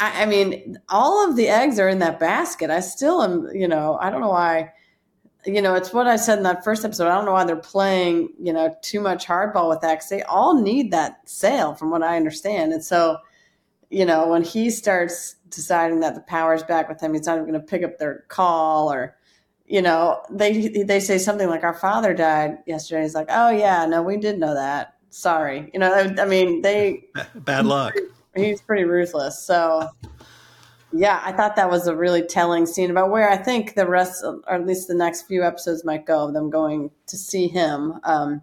I, 0.00 0.24
I 0.24 0.26
mean, 0.26 0.76
all 0.88 1.28
of 1.28 1.36
the 1.36 1.46
eggs 1.46 1.78
are 1.78 1.88
in 1.88 2.00
that 2.00 2.18
basket. 2.18 2.70
I 2.70 2.80
still 2.80 3.22
am. 3.22 3.48
You 3.54 3.68
know, 3.68 3.96
I 4.00 4.10
don't 4.10 4.20
know 4.20 4.30
why 4.30 4.72
you 5.46 5.62
know, 5.62 5.74
it's 5.74 5.92
what 5.92 6.08
I 6.08 6.16
said 6.16 6.38
in 6.38 6.44
that 6.44 6.64
first 6.64 6.84
episode. 6.84 7.08
I 7.08 7.14
don't 7.14 7.24
know 7.24 7.32
why 7.32 7.44
they're 7.44 7.56
playing, 7.56 8.30
you 8.40 8.52
know, 8.52 8.76
too 8.82 9.00
much 9.00 9.26
hardball 9.26 9.68
with 9.68 9.80
that 9.80 9.94
because 9.94 10.08
they 10.08 10.22
all 10.22 10.60
need 10.60 10.90
that 10.90 11.28
sale, 11.28 11.74
from 11.74 11.90
what 11.90 12.02
I 12.02 12.16
understand. 12.16 12.72
And 12.72 12.84
so, 12.84 13.18
you 13.88 14.04
know, 14.04 14.26
when 14.26 14.42
he 14.42 14.70
starts 14.70 15.36
deciding 15.48 16.00
that 16.00 16.16
the 16.16 16.20
power's 16.22 16.64
back 16.64 16.88
with 16.88 17.00
him, 17.00 17.14
he's 17.14 17.26
not 17.26 17.36
even 17.36 17.48
going 17.48 17.60
to 17.60 17.66
pick 17.66 17.84
up 17.84 17.98
their 17.98 18.24
call 18.28 18.92
or, 18.92 19.16
you 19.66 19.82
know, 19.82 20.20
they 20.30 20.68
they 20.84 21.00
say 21.00 21.18
something 21.18 21.48
like, 21.48 21.64
"Our 21.64 21.74
father 21.74 22.14
died 22.14 22.58
yesterday." 22.66 23.02
He's 23.02 23.16
like, 23.16 23.26
"Oh 23.30 23.50
yeah, 23.50 23.84
no, 23.86 24.00
we 24.00 24.16
did 24.16 24.38
know 24.38 24.54
that. 24.54 24.94
Sorry." 25.16 25.70
You 25.72 25.80
know, 25.80 25.92
I, 25.92 26.22
I 26.22 26.26
mean, 26.26 26.62
they 26.62 27.04
bad 27.34 27.66
luck. 27.66 27.94
He's 28.34 28.60
pretty 28.60 28.84
ruthless. 28.84 29.42
So, 29.42 29.88
yeah, 30.92 31.22
I 31.24 31.32
thought 31.32 31.56
that 31.56 31.70
was 31.70 31.86
a 31.86 31.96
really 31.96 32.22
telling 32.22 32.66
scene 32.66 32.90
about 32.90 33.10
where 33.10 33.30
I 33.30 33.36
think 33.36 33.74
the 33.74 33.86
rest, 33.86 34.22
or 34.24 34.42
at 34.52 34.66
least 34.66 34.88
the 34.88 34.94
next 34.94 35.22
few 35.22 35.42
episodes, 35.42 35.84
might 35.84 36.06
go 36.06 36.26
of 36.26 36.34
them 36.34 36.50
going 36.50 36.90
to 37.06 37.16
see 37.16 37.48
him. 37.48 37.98
Um, 38.04 38.42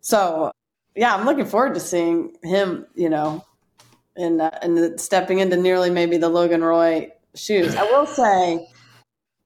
so, 0.00 0.52
yeah, 0.94 1.14
I'm 1.14 1.26
looking 1.26 1.44
forward 1.44 1.74
to 1.74 1.80
seeing 1.80 2.34
him. 2.42 2.86
You 2.94 3.10
know, 3.10 3.44
and 4.16 4.40
uh, 4.40 4.50
and 4.62 5.00
stepping 5.00 5.40
into 5.40 5.56
nearly 5.56 5.90
maybe 5.90 6.16
the 6.16 6.28
Logan 6.28 6.62
Roy 6.62 7.10
shoes. 7.34 7.74
I 7.76 7.82
will 7.84 8.06
say 8.06 8.66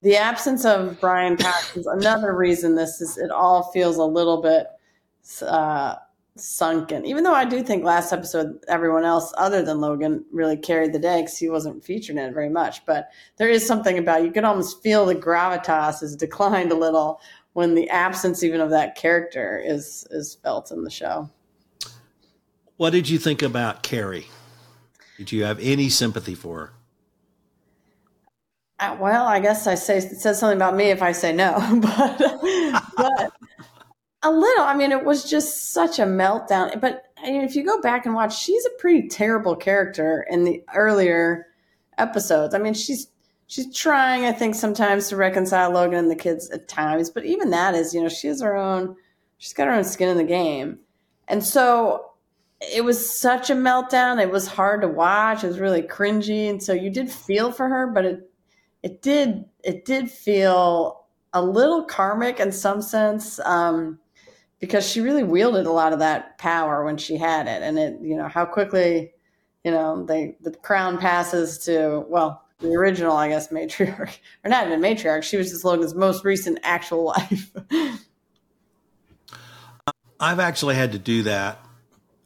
the 0.02 0.16
absence 0.16 0.64
of 0.64 1.00
Brian 1.00 1.36
Cox 1.36 1.76
is 1.76 1.86
another 1.86 2.36
reason 2.36 2.74
this 2.76 3.00
is 3.00 3.18
it 3.18 3.30
all 3.30 3.70
feels 3.72 3.96
a 3.96 4.04
little 4.04 4.40
bit 4.42 4.66
uh, 5.42 5.96
sunken. 6.40 7.04
Even 7.04 7.24
though 7.24 7.34
I 7.34 7.44
do 7.44 7.62
think 7.62 7.84
last 7.84 8.12
episode 8.12 8.58
everyone 8.68 9.04
else 9.04 9.32
other 9.36 9.62
than 9.62 9.80
Logan 9.80 10.24
really 10.32 10.56
carried 10.56 10.92
the 10.92 10.98
day 10.98 11.22
because 11.22 11.38
he 11.38 11.48
wasn't 11.48 11.84
featured 11.84 12.16
in 12.16 12.24
it 12.24 12.34
very 12.34 12.48
much. 12.48 12.84
But 12.86 13.10
there 13.36 13.48
is 13.48 13.66
something 13.66 13.98
about 13.98 14.24
you 14.24 14.30
can 14.30 14.44
almost 14.44 14.82
feel 14.82 15.06
the 15.06 15.14
gravitas 15.14 16.00
has 16.00 16.16
declined 16.16 16.72
a 16.72 16.76
little 16.76 17.20
when 17.52 17.74
the 17.74 17.88
absence 17.90 18.42
even 18.42 18.60
of 18.60 18.70
that 18.70 18.94
character 18.94 19.60
is 19.64 20.06
is 20.10 20.36
felt 20.42 20.70
in 20.70 20.84
the 20.84 20.90
show. 20.90 21.28
What 22.76 22.90
did 22.90 23.08
you 23.08 23.18
think 23.18 23.42
about 23.42 23.82
Kerry? 23.82 24.28
Did 25.16 25.32
you 25.32 25.44
have 25.44 25.58
any 25.60 25.88
sympathy 25.88 26.36
for 26.36 26.58
her? 26.58 26.72
Uh, 28.80 28.96
well, 29.00 29.26
I 29.26 29.40
guess 29.40 29.66
I 29.66 29.74
say 29.74 29.98
it 29.98 30.20
says 30.20 30.38
something 30.38 30.56
about 30.56 30.76
me 30.76 30.90
if 30.90 31.02
I 31.02 31.10
say 31.10 31.32
no, 31.32 31.58
but 31.82 32.18
but 32.96 33.32
a 34.22 34.30
little. 34.30 34.64
I 34.64 34.74
mean, 34.74 34.92
it 34.92 35.04
was 35.04 35.28
just 35.28 35.72
such 35.72 35.98
a 35.98 36.04
meltdown. 36.04 36.80
But 36.80 37.04
I 37.22 37.30
mean, 37.30 37.42
if 37.42 37.54
you 37.54 37.64
go 37.64 37.80
back 37.80 38.06
and 38.06 38.14
watch, 38.14 38.38
she's 38.38 38.64
a 38.66 38.78
pretty 38.78 39.08
terrible 39.08 39.56
character 39.56 40.26
in 40.30 40.44
the 40.44 40.62
earlier 40.74 41.46
episodes. 41.98 42.54
I 42.54 42.58
mean, 42.58 42.74
she's 42.74 43.08
she's 43.46 43.74
trying, 43.74 44.24
I 44.24 44.32
think, 44.32 44.54
sometimes 44.54 45.08
to 45.08 45.16
reconcile 45.16 45.70
Logan 45.70 45.98
and 45.98 46.10
the 46.10 46.16
kids 46.16 46.50
at 46.50 46.68
times, 46.68 47.10
but 47.10 47.24
even 47.24 47.50
that 47.50 47.74
is, 47.74 47.94
you 47.94 48.02
know, 48.02 48.08
she 48.08 48.28
has 48.28 48.40
her 48.42 48.56
own. 48.56 48.96
She's 49.38 49.52
got 49.52 49.68
her 49.68 49.74
own 49.74 49.84
skin 49.84 50.08
in 50.08 50.16
the 50.16 50.24
game, 50.24 50.80
and 51.28 51.44
so 51.44 52.10
it 52.60 52.84
was 52.84 53.18
such 53.18 53.50
a 53.50 53.54
meltdown. 53.54 54.20
It 54.20 54.32
was 54.32 54.48
hard 54.48 54.82
to 54.82 54.88
watch. 54.88 55.44
It 55.44 55.48
was 55.48 55.60
really 55.60 55.82
cringy, 55.82 56.50
and 56.50 56.62
so 56.62 56.72
you 56.72 56.90
did 56.90 57.10
feel 57.10 57.52
for 57.52 57.68
her, 57.68 57.86
but 57.86 58.04
it 58.04 58.30
it 58.82 59.02
did 59.02 59.44
it 59.62 59.84
did 59.84 60.10
feel 60.10 61.04
a 61.32 61.42
little 61.42 61.84
karmic 61.84 62.40
in 62.40 62.50
some 62.50 62.80
sense 62.80 63.38
um, 63.40 63.98
because 64.60 64.88
she 64.88 65.00
really 65.00 65.24
wielded 65.24 65.66
a 65.66 65.72
lot 65.72 65.92
of 65.92 65.98
that 66.00 66.38
power 66.38 66.84
when 66.84 66.96
she 66.96 67.16
had 67.16 67.46
it, 67.46 67.62
and 67.62 67.78
it 67.78 68.00
you 68.00 68.16
know 68.16 68.28
how 68.28 68.44
quickly 68.44 69.12
you 69.64 69.70
know 69.70 70.04
they 70.04 70.36
the 70.40 70.50
crown 70.50 70.98
passes 70.98 71.58
to 71.58 72.04
well 72.08 72.44
the 72.58 72.74
original 72.74 73.16
I 73.16 73.28
guess 73.28 73.48
matriarch 73.48 74.18
or 74.44 74.50
not 74.50 74.66
even 74.66 74.80
matriarch. 74.80 75.22
She 75.22 75.36
was 75.36 75.50
just 75.50 75.64
Logan's 75.64 75.94
most 75.94 76.24
recent 76.24 76.58
actual 76.62 77.04
life. 77.18 77.50
I've 80.20 80.40
actually 80.40 80.74
had 80.74 80.92
to 80.92 80.98
do 80.98 81.22
that 81.24 81.60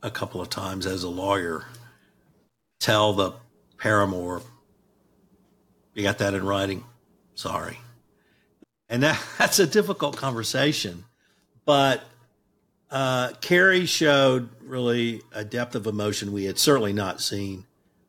a 0.02 0.10
couple 0.10 0.40
of 0.40 0.48
times 0.48 0.86
as 0.86 1.02
a 1.02 1.08
lawyer. 1.08 1.66
Tell 2.80 3.12
the 3.12 3.32
paramour, 3.78 4.42
you 5.94 6.02
got 6.02 6.18
that 6.18 6.34
in 6.34 6.44
writing? 6.44 6.84
Sorry. 7.34 7.78
And 8.88 9.02
that, 9.02 9.22
that's 9.38 9.58
a 9.58 9.66
difficult 9.66 10.16
conversation. 10.16 11.04
But 11.64 12.02
uh, 12.92 13.32
Kerry 13.40 13.86
showed 13.86 14.50
really 14.60 15.22
a 15.32 15.44
depth 15.44 15.74
of 15.74 15.86
emotion 15.86 16.30
we 16.30 16.44
had 16.44 16.58
certainly 16.58 16.92
not 16.92 17.22
seen 17.22 17.64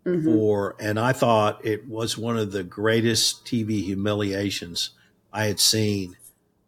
mm-hmm. 0.05 0.25
before. 0.25 0.75
And 0.77 0.99
I 0.99 1.13
thought 1.13 1.65
it 1.65 1.87
was 1.87 2.17
one 2.17 2.37
of 2.37 2.51
the 2.51 2.63
greatest 2.63 3.45
TV 3.45 3.81
humiliations 3.81 4.91
I 5.31 5.45
had 5.45 5.61
seen. 5.61 6.17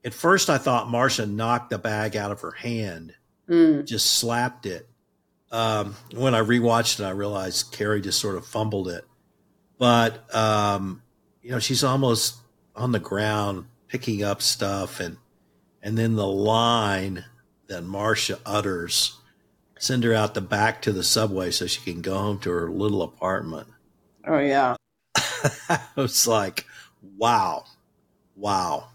At 0.06 0.14
first, 0.14 0.50
I 0.50 0.58
thought 0.58 0.90
Marcia 0.90 1.26
knocked 1.26 1.72
the 1.72 1.78
bag 1.78 2.16
out 2.16 2.32
of 2.32 2.40
her 2.40 2.52
hand, 2.52 3.14
mm. 3.50 3.86
just 3.86 4.14
slapped 4.14 4.66
it. 4.66 4.88
Um, 5.52 5.96
when 6.14 6.34
I 6.34 6.40
rewatched 6.40 7.02
it, 7.02 7.04
I 7.04 7.10
realized 7.10 7.74
Kerry 7.74 8.02
just 8.02 8.20
sort 8.20 8.38
of 8.38 8.46
fumbled 8.46 8.88
it. 8.88 9.04
But 9.78 10.34
um, 10.34 11.02
you 11.42 11.52
know, 11.52 11.60
she's 11.60 11.84
almost 11.84 12.38
on 12.76 12.94
the 12.94 13.00
ground 13.00 13.66
picking 13.88 14.24
up 14.24 14.42
stuff, 14.42 15.00
and 15.00 15.18
and 15.82 15.98
then 15.98 16.16
the 16.16 16.28
line 16.28 17.26
that 17.68 17.84
Marcia 17.84 18.40
utters, 18.46 19.18
send 19.78 20.04
her 20.04 20.14
out 20.14 20.34
the 20.34 20.42
back 20.42 20.82
to 20.84 20.92
the 20.92 21.04
subway 21.04 21.52
so 21.52 21.68
she 21.68 21.82
can 21.82 22.02
go 22.02 22.18
home 22.18 22.40
to 22.40 22.52
her 22.52 22.70
little 22.70 23.02
apartment. 23.02 23.68
Oh 24.28 24.40
yeah, 24.40 24.76
it's 25.98 26.28
like, 26.28 26.66
wow, 27.18 27.66
wow. 28.36 28.90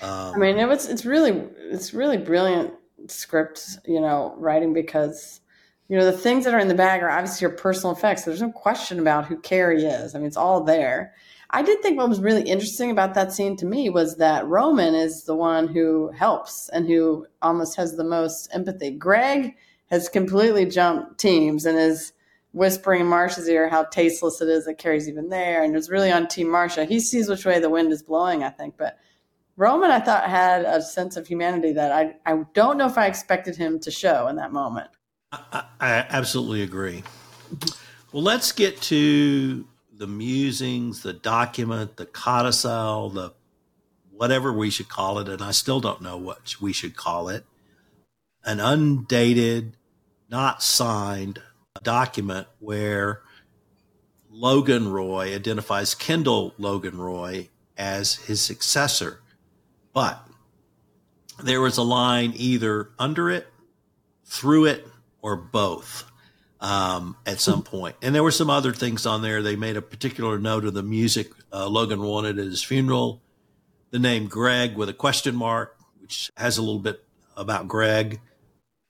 Um, 0.00 0.34
I 0.34 0.38
mean, 0.38 0.58
it 0.58 0.68
was 0.68 0.88
it's 0.88 1.04
really 1.04 1.30
it's 1.58 1.92
really 1.92 2.16
brilliant 2.16 2.72
script, 3.08 3.78
you 3.86 4.00
know, 4.00 4.34
writing 4.38 4.72
because 4.72 5.40
you 5.88 5.96
know, 5.96 6.04
the 6.04 6.12
things 6.12 6.44
that 6.44 6.54
are 6.54 6.58
in 6.58 6.68
the 6.68 6.74
bag 6.74 7.02
are 7.02 7.10
obviously 7.10 7.46
your 7.46 7.56
personal 7.56 7.96
effects. 7.96 8.24
There's 8.24 8.42
no 8.42 8.52
question 8.52 8.98
about 8.98 9.26
who 9.26 9.38
Kerry 9.38 9.84
is. 9.84 10.14
I 10.14 10.18
mean, 10.18 10.26
it's 10.26 10.36
all 10.36 10.62
there. 10.62 11.14
I 11.50 11.62
did 11.62 11.80
think 11.80 11.96
what 11.96 12.08
was 12.08 12.20
really 12.20 12.42
interesting 12.42 12.90
about 12.90 13.14
that 13.14 13.32
scene 13.32 13.56
to 13.56 13.66
me 13.66 13.88
was 13.88 14.16
that 14.16 14.46
Roman 14.46 14.94
is 14.94 15.24
the 15.24 15.34
one 15.34 15.68
who 15.68 16.10
helps 16.10 16.68
and 16.68 16.86
who 16.86 17.26
almost 17.40 17.76
has 17.76 17.96
the 17.96 18.04
most 18.04 18.48
empathy. 18.52 18.90
Greg 18.90 19.56
has 19.90 20.10
completely 20.10 20.66
jumped 20.66 21.18
teams 21.18 21.64
and 21.64 21.78
is 21.78 22.12
whispering 22.52 23.00
in 23.00 23.06
Marcia's 23.06 23.48
ear 23.48 23.68
how 23.68 23.84
tasteless 23.84 24.40
it 24.42 24.48
is 24.48 24.66
that 24.66 24.78
Kerry's 24.78 25.08
even 25.08 25.30
there 25.30 25.62
and 25.62 25.74
is 25.74 25.88
really 25.88 26.12
on 26.12 26.28
Team 26.28 26.50
Marcia. 26.50 26.84
He 26.84 27.00
sees 27.00 27.28
which 27.28 27.46
way 27.46 27.58
the 27.58 27.70
wind 27.70 27.92
is 27.92 28.02
blowing, 28.02 28.42
I 28.42 28.50
think. 28.50 28.76
But 28.76 28.98
Roman, 29.56 29.90
I 29.90 30.00
thought, 30.00 30.28
had 30.28 30.64
a 30.64 30.82
sense 30.82 31.16
of 31.16 31.26
humanity 31.26 31.72
that 31.72 31.92
I, 31.92 32.16
I 32.30 32.44
don't 32.52 32.76
know 32.76 32.86
if 32.86 32.98
I 32.98 33.06
expected 33.06 33.56
him 33.56 33.80
to 33.80 33.90
show 33.90 34.28
in 34.28 34.36
that 34.36 34.52
moment. 34.52 34.88
I, 35.32 35.64
I 35.80 36.06
absolutely 36.10 36.62
agree. 36.62 37.04
Well, 38.12 38.22
let's 38.22 38.52
get 38.52 38.80
to 38.82 39.66
the 39.98 40.06
musings, 40.06 41.02
the 41.02 41.12
document, 41.12 41.96
the 41.96 42.06
codicil, 42.06 43.10
the 43.10 43.32
whatever 44.12 44.52
we 44.52 44.70
should 44.70 44.88
call 44.88 45.18
it, 45.18 45.28
and 45.28 45.42
I 45.42 45.50
still 45.50 45.80
don't 45.80 46.00
know 46.00 46.16
what 46.16 46.56
we 46.60 46.72
should 46.72 46.96
call 46.96 47.28
it. 47.28 47.44
An 48.44 48.60
undated, 48.60 49.76
not 50.30 50.62
signed 50.62 51.42
document 51.82 52.46
where 52.58 53.22
Logan 54.30 54.90
Roy 54.90 55.34
identifies 55.34 55.94
Kendall 55.94 56.54
Logan 56.58 56.98
Roy 56.98 57.48
as 57.76 58.14
his 58.14 58.40
successor. 58.40 59.20
But 59.92 60.24
there 61.42 61.60
was 61.60 61.76
a 61.76 61.82
line 61.82 62.32
either 62.36 62.90
under 62.98 63.30
it, 63.30 63.46
through 64.24 64.66
it, 64.66 64.86
or 65.22 65.36
both 65.36 66.04
um, 66.60 67.16
at 67.26 67.40
some 67.40 67.62
point. 67.62 67.96
And 68.02 68.14
there 68.14 68.22
were 68.22 68.30
some 68.30 68.50
other 68.50 68.72
things 68.72 69.06
on 69.06 69.22
there. 69.22 69.42
They 69.42 69.56
made 69.56 69.76
a 69.76 69.82
particular 69.82 70.38
note 70.38 70.64
of 70.64 70.74
the 70.74 70.82
music 70.82 71.30
uh, 71.52 71.68
Logan 71.68 72.02
wanted 72.02 72.38
at 72.38 72.46
his 72.46 72.62
funeral, 72.62 73.22
the 73.90 73.98
name 73.98 74.26
Greg 74.26 74.76
with 74.76 74.88
a 74.88 74.94
question 74.94 75.36
mark, 75.36 75.76
which 76.00 76.30
has 76.36 76.58
a 76.58 76.62
little 76.62 76.80
bit 76.80 77.04
about 77.36 77.68
Greg 77.68 78.20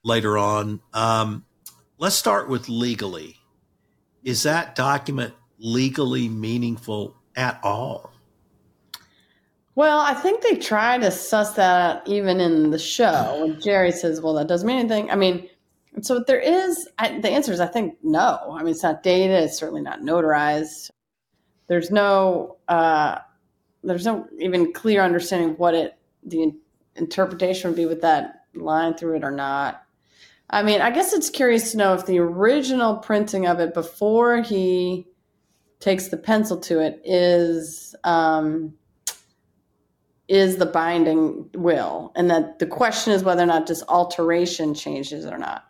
later 0.02 0.38
on. 0.38 0.80
Um, 0.94 1.44
let's 1.98 2.16
start 2.16 2.48
with 2.48 2.68
legally. 2.68 3.36
Is 4.24 4.42
that 4.44 4.74
document 4.74 5.34
legally 5.58 6.28
meaningful 6.28 7.16
at 7.36 7.60
all? 7.62 8.12
Well, 9.74 10.00
I 10.00 10.12
think 10.12 10.42
they 10.42 10.56
try 10.56 10.98
to 10.98 11.10
suss 11.12 11.54
that 11.54 11.98
out 11.98 12.08
even 12.08 12.40
in 12.40 12.70
the 12.70 12.80
show. 12.80 13.38
When 13.40 13.60
Gerri 13.60 13.92
says, 13.92 14.20
"Well, 14.20 14.34
that 14.34 14.48
doesn't 14.48 14.66
mean 14.66 14.78
anything." 14.78 15.08
I 15.08 15.14
mean, 15.14 15.48
so 16.02 16.22
there 16.26 16.40
is 16.40 16.88
I, 16.98 17.20
the 17.20 17.30
answer 17.30 17.52
is 17.52 17.60
I 17.60 17.66
think 17.66 17.96
no. 18.02 18.38
I 18.52 18.62
mean, 18.62 18.72
it's 18.72 18.82
not 18.82 19.02
data. 19.02 19.44
It's 19.44 19.58
certainly 19.58 19.82
not 19.82 20.00
notarized. 20.00 20.90
There's 21.66 21.90
no 21.90 22.56
uh, 22.68 23.18
there's 23.82 24.06
no 24.06 24.26
even 24.38 24.72
clear 24.72 25.02
understanding 25.02 25.56
what 25.56 25.74
it 25.74 25.98
the 26.24 26.52
interpretation 26.96 27.70
would 27.70 27.76
be 27.76 27.86
with 27.86 28.02
that 28.02 28.44
line 28.54 28.94
through 28.94 29.16
it 29.16 29.24
or 29.24 29.30
not. 29.30 29.82
I 30.50 30.62
mean, 30.62 30.80
I 30.80 30.90
guess 30.90 31.12
it's 31.12 31.30
curious 31.30 31.72
to 31.72 31.76
know 31.76 31.94
if 31.94 32.06
the 32.06 32.18
original 32.18 32.96
printing 32.96 33.46
of 33.46 33.60
it 33.60 33.74
before 33.74 34.40
he 34.40 35.06
takes 35.78 36.08
the 36.08 36.16
pencil 36.16 36.58
to 36.58 36.80
it 36.80 37.00
is 37.04 37.94
um, 38.04 38.74
is 40.26 40.56
the 40.56 40.66
binding 40.66 41.48
will, 41.54 42.12
and 42.16 42.30
that 42.30 42.58
the 42.58 42.66
question 42.66 43.12
is 43.12 43.22
whether 43.22 43.42
or 43.42 43.46
not 43.46 43.66
just 43.66 43.84
alteration 43.88 44.74
changes 44.74 45.24
or 45.24 45.38
not. 45.38 45.67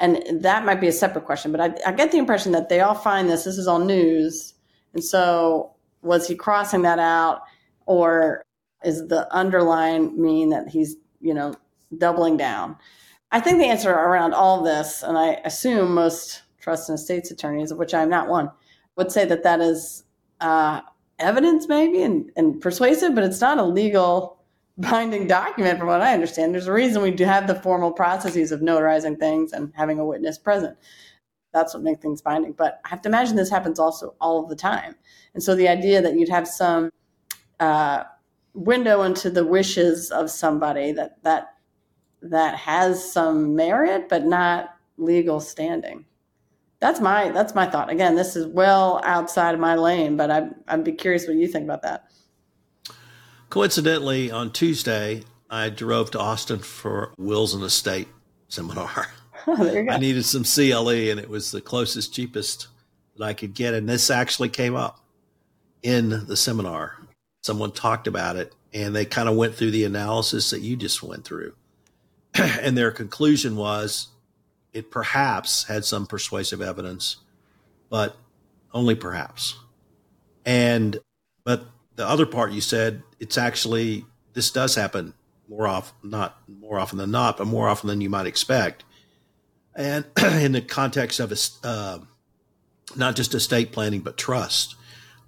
And 0.00 0.42
that 0.42 0.64
might 0.64 0.80
be 0.80 0.88
a 0.88 0.92
separate 0.92 1.26
question, 1.26 1.52
but 1.52 1.60
I, 1.60 1.74
I 1.86 1.92
get 1.92 2.10
the 2.10 2.18
impression 2.18 2.52
that 2.52 2.70
they 2.70 2.80
all 2.80 2.94
find 2.94 3.28
this. 3.28 3.44
This 3.44 3.58
is 3.58 3.68
all 3.68 3.78
news. 3.78 4.54
And 4.94 5.04
so 5.04 5.74
was 6.02 6.26
he 6.26 6.34
crossing 6.34 6.82
that 6.82 6.98
out 6.98 7.42
or 7.84 8.42
is 8.82 9.06
the 9.08 9.28
underline 9.30 10.20
mean 10.20 10.48
that 10.50 10.68
he's, 10.68 10.96
you 11.20 11.34
know, 11.34 11.54
doubling 11.98 12.38
down? 12.38 12.76
I 13.30 13.40
think 13.40 13.58
the 13.58 13.66
answer 13.66 13.92
around 13.92 14.32
all 14.32 14.62
this, 14.62 15.02
and 15.02 15.18
I 15.18 15.34
assume 15.44 15.94
most 15.94 16.42
trust 16.58 16.88
and 16.88 16.98
estates 16.98 17.30
attorneys, 17.30 17.70
of 17.70 17.78
which 17.78 17.92
I'm 17.92 18.08
not 18.08 18.28
one, 18.28 18.50
would 18.96 19.12
say 19.12 19.26
that 19.26 19.42
that 19.42 19.60
is 19.60 20.04
uh, 20.40 20.80
evidence 21.18 21.68
maybe 21.68 22.02
and, 22.02 22.32
and 22.36 22.60
persuasive, 22.60 23.14
but 23.14 23.22
it's 23.22 23.40
not 23.40 23.58
a 23.58 23.64
legal 23.64 24.39
binding 24.80 25.26
document 25.26 25.78
from 25.78 25.88
what 25.88 26.00
I 26.00 26.14
understand. 26.14 26.54
There's 26.54 26.66
a 26.66 26.72
reason 26.72 27.02
we 27.02 27.10
do 27.10 27.24
have 27.24 27.46
the 27.46 27.54
formal 27.54 27.92
processes 27.92 28.52
of 28.52 28.60
notarizing 28.60 29.18
things 29.18 29.52
and 29.52 29.72
having 29.74 29.98
a 29.98 30.04
witness 30.04 30.38
present. 30.38 30.76
That's 31.52 31.74
what 31.74 31.82
makes 31.82 32.00
things 32.00 32.22
binding. 32.22 32.52
But 32.52 32.80
I 32.84 32.88
have 32.88 33.02
to 33.02 33.08
imagine 33.08 33.36
this 33.36 33.50
happens 33.50 33.78
also 33.78 34.14
all 34.20 34.42
of 34.42 34.48
the 34.48 34.56
time. 34.56 34.94
And 35.34 35.42
so 35.42 35.54
the 35.54 35.68
idea 35.68 36.00
that 36.00 36.14
you'd 36.14 36.28
have 36.28 36.46
some 36.46 36.90
uh, 37.58 38.04
window 38.54 39.02
into 39.02 39.30
the 39.30 39.44
wishes 39.44 40.10
of 40.10 40.30
somebody 40.30 40.92
that 40.92 41.22
that 41.22 41.54
that 42.22 42.54
has 42.54 43.12
some 43.12 43.56
merit 43.56 44.08
but 44.08 44.24
not 44.24 44.76
legal 44.96 45.40
standing. 45.40 46.04
That's 46.78 47.00
my 47.00 47.30
that's 47.30 47.54
my 47.54 47.66
thought. 47.66 47.90
Again, 47.90 48.14
this 48.14 48.36
is 48.36 48.46
well 48.46 49.00
outside 49.04 49.54
of 49.54 49.60
my 49.60 49.74
lane, 49.74 50.16
but 50.16 50.30
I'd, 50.30 50.50
I'd 50.68 50.84
be 50.84 50.92
curious 50.92 51.26
what 51.26 51.36
you 51.36 51.48
think 51.48 51.64
about 51.64 51.82
that. 51.82 52.04
Coincidentally, 53.50 54.30
on 54.30 54.52
Tuesday, 54.52 55.24
I 55.50 55.70
drove 55.70 56.12
to 56.12 56.20
Austin 56.20 56.60
for 56.60 57.12
Wills 57.18 57.52
and 57.52 57.64
Estate 57.64 58.06
seminar. 58.48 59.08
Oh, 59.46 59.86
I 59.90 59.98
needed 59.98 60.24
some 60.24 60.44
CLE, 60.44 61.10
and 61.10 61.18
it 61.18 61.28
was 61.28 61.50
the 61.50 61.60
closest, 61.60 62.14
cheapest 62.14 62.68
that 63.16 63.24
I 63.24 63.32
could 63.32 63.54
get. 63.54 63.74
And 63.74 63.88
this 63.88 64.10
actually 64.10 64.50
came 64.50 64.76
up 64.76 65.00
in 65.82 66.26
the 66.26 66.36
seminar. 66.36 66.96
Someone 67.42 67.72
talked 67.72 68.06
about 68.06 68.36
it, 68.36 68.54
and 68.72 68.94
they 68.94 69.04
kind 69.04 69.28
of 69.28 69.36
went 69.36 69.54
through 69.54 69.72
the 69.72 69.84
analysis 69.84 70.50
that 70.50 70.60
you 70.60 70.76
just 70.76 71.02
went 71.02 71.24
through. 71.24 71.54
and 72.34 72.78
their 72.78 72.92
conclusion 72.92 73.56
was 73.56 74.08
it 74.72 74.90
perhaps 74.90 75.64
had 75.64 75.84
some 75.84 76.06
persuasive 76.06 76.62
evidence, 76.62 77.16
but 77.88 78.16
only 78.72 78.94
perhaps. 78.94 79.56
And, 80.44 81.00
but 81.44 81.64
the 82.00 82.08
other 82.08 82.24
part 82.24 82.52
you 82.52 82.62
said, 82.62 83.02
it's 83.18 83.36
actually, 83.36 84.06
this 84.32 84.50
does 84.50 84.74
happen 84.74 85.12
more 85.50 85.66
often, 85.66 86.08
not 86.08 86.38
more 86.48 86.78
often 86.78 86.96
than 86.96 87.10
not, 87.10 87.36
but 87.36 87.46
more 87.46 87.68
often 87.68 87.88
than 87.88 88.00
you 88.00 88.08
might 88.08 88.24
expect. 88.24 88.84
And 89.76 90.06
in 90.22 90.52
the 90.52 90.62
context 90.62 91.20
of 91.20 91.30
a, 91.30 91.36
uh, 91.62 91.98
not 92.96 93.16
just 93.16 93.34
estate 93.34 93.70
planning, 93.70 94.00
but 94.00 94.16
trust, 94.16 94.76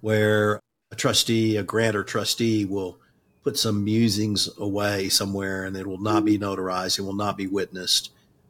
where 0.01 0.59
a 0.91 0.95
trustee, 0.95 1.57
a 1.57 1.63
grantor 1.63 2.03
trustee 2.03 2.65
will 2.65 2.97
put 3.43 3.55
some 3.55 3.83
musings 3.83 4.49
away 4.57 5.09
somewhere 5.09 5.65
and 5.65 5.77
it 5.77 5.85
will 5.85 6.01
not 6.01 6.25
be 6.25 6.39
notarized, 6.39 6.97
it 6.97 7.03
will 7.03 7.13
not 7.13 7.37
be 7.37 7.45
witnessed, 7.45 8.09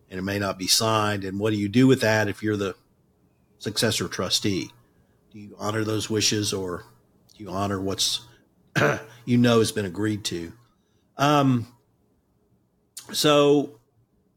and 0.10 0.18
it 0.18 0.24
may 0.24 0.40
not 0.40 0.58
be 0.58 0.68
signed. 0.68 1.26
And 1.26 1.42
what 1.42 1.50
do 1.52 1.58
you 1.58 1.68
do 1.68 1.88
with 1.88 2.00
that 2.00 2.30
if 2.30 2.42
you're 2.42 2.56
the 2.56 2.76
successor 3.60 4.08
trustee? 4.08 4.72
Do 5.34 5.40
you 5.40 5.58
honor 5.60 5.84
those 5.84 6.10
wishes 6.10 6.54
or 6.54 6.86
you 7.44 7.50
honor 7.50 7.80
what's 7.80 8.22
you 9.26 9.38
know 9.38 9.60
has 9.60 9.74
been 9.74 9.86
agreed 9.86 10.24
to. 10.24 10.54
Um, 11.18 11.68
so 13.12 13.80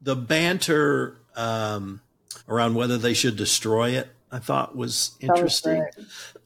the 0.03 0.17
banter 0.17 1.17
um, 1.37 2.01
around 2.49 2.75
whether 2.75 2.99
they 2.99 3.15
should 3.15 3.37
destroy 3.37 3.91
it, 3.91 4.09
I 4.33 4.41
thought 4.41 4.77
was 4.77 5.13
interesting. 5.21 5.87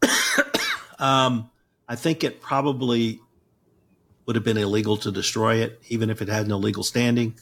um, 0.98 1.50
I 1.88 1.96
think 1.96 2.22
it 2.24 2.42
probably 2.42 3.20
would 4.26 4.36
have 4.36 4.44
been 4.44 4.58
illegal 4.58 4.98
to 4.98 5.10
destroy 5.10 5.56
it, 5.56 5.80
even 5.88 6.10
if 6.10 6.20
it 6.20 6.28
had 6.28 6.46
no 6.46 6.58
legal 6.58 6.82
standing. 6.82 7.36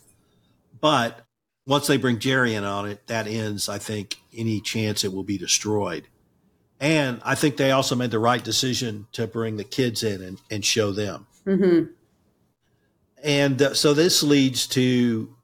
But 0.81 1.27
once 1.66 1.88
they 1.88 1.97
bring 1.97 2.19
Gerri 2.19 2.53
in 2.53 2.62
on 2.62 2.88
it, 2.88 3.09
that 3.09 3.27
ends, 3.27 3.69
I 3.69 3.79
think, 3.79 4.19
any 4.33 4.61
chance 4.61 5.03
it 5.03 5.12
will 5.12 5.25
be 5.25 5.38
destroyed. 5.38 6.07
And 6.81 7.21
I 7.25 7.35
think 7.35 7.57
they 7.57 7.73
also 7.73 7.97
made 7.97 8.11
the 8.11 8.19
right 8.19 8.43
decision 8.43 9.07
to 9.12 9.27
bring 9.27 9.57
the 9.57 9.64
kids 9.64 10.03
in 10.03 10.23
and, 10.23 10.41
and 10.51 10.64
show 10.64 10.93
them. 10.93 11.27
Mm-hmm. 11.45 11.93
And 13.23 13.61
uh, 13.61 13.75
so 13.75 13.95
this 13.95 14.23
leads 14.23 14.67
to 14.69 15.35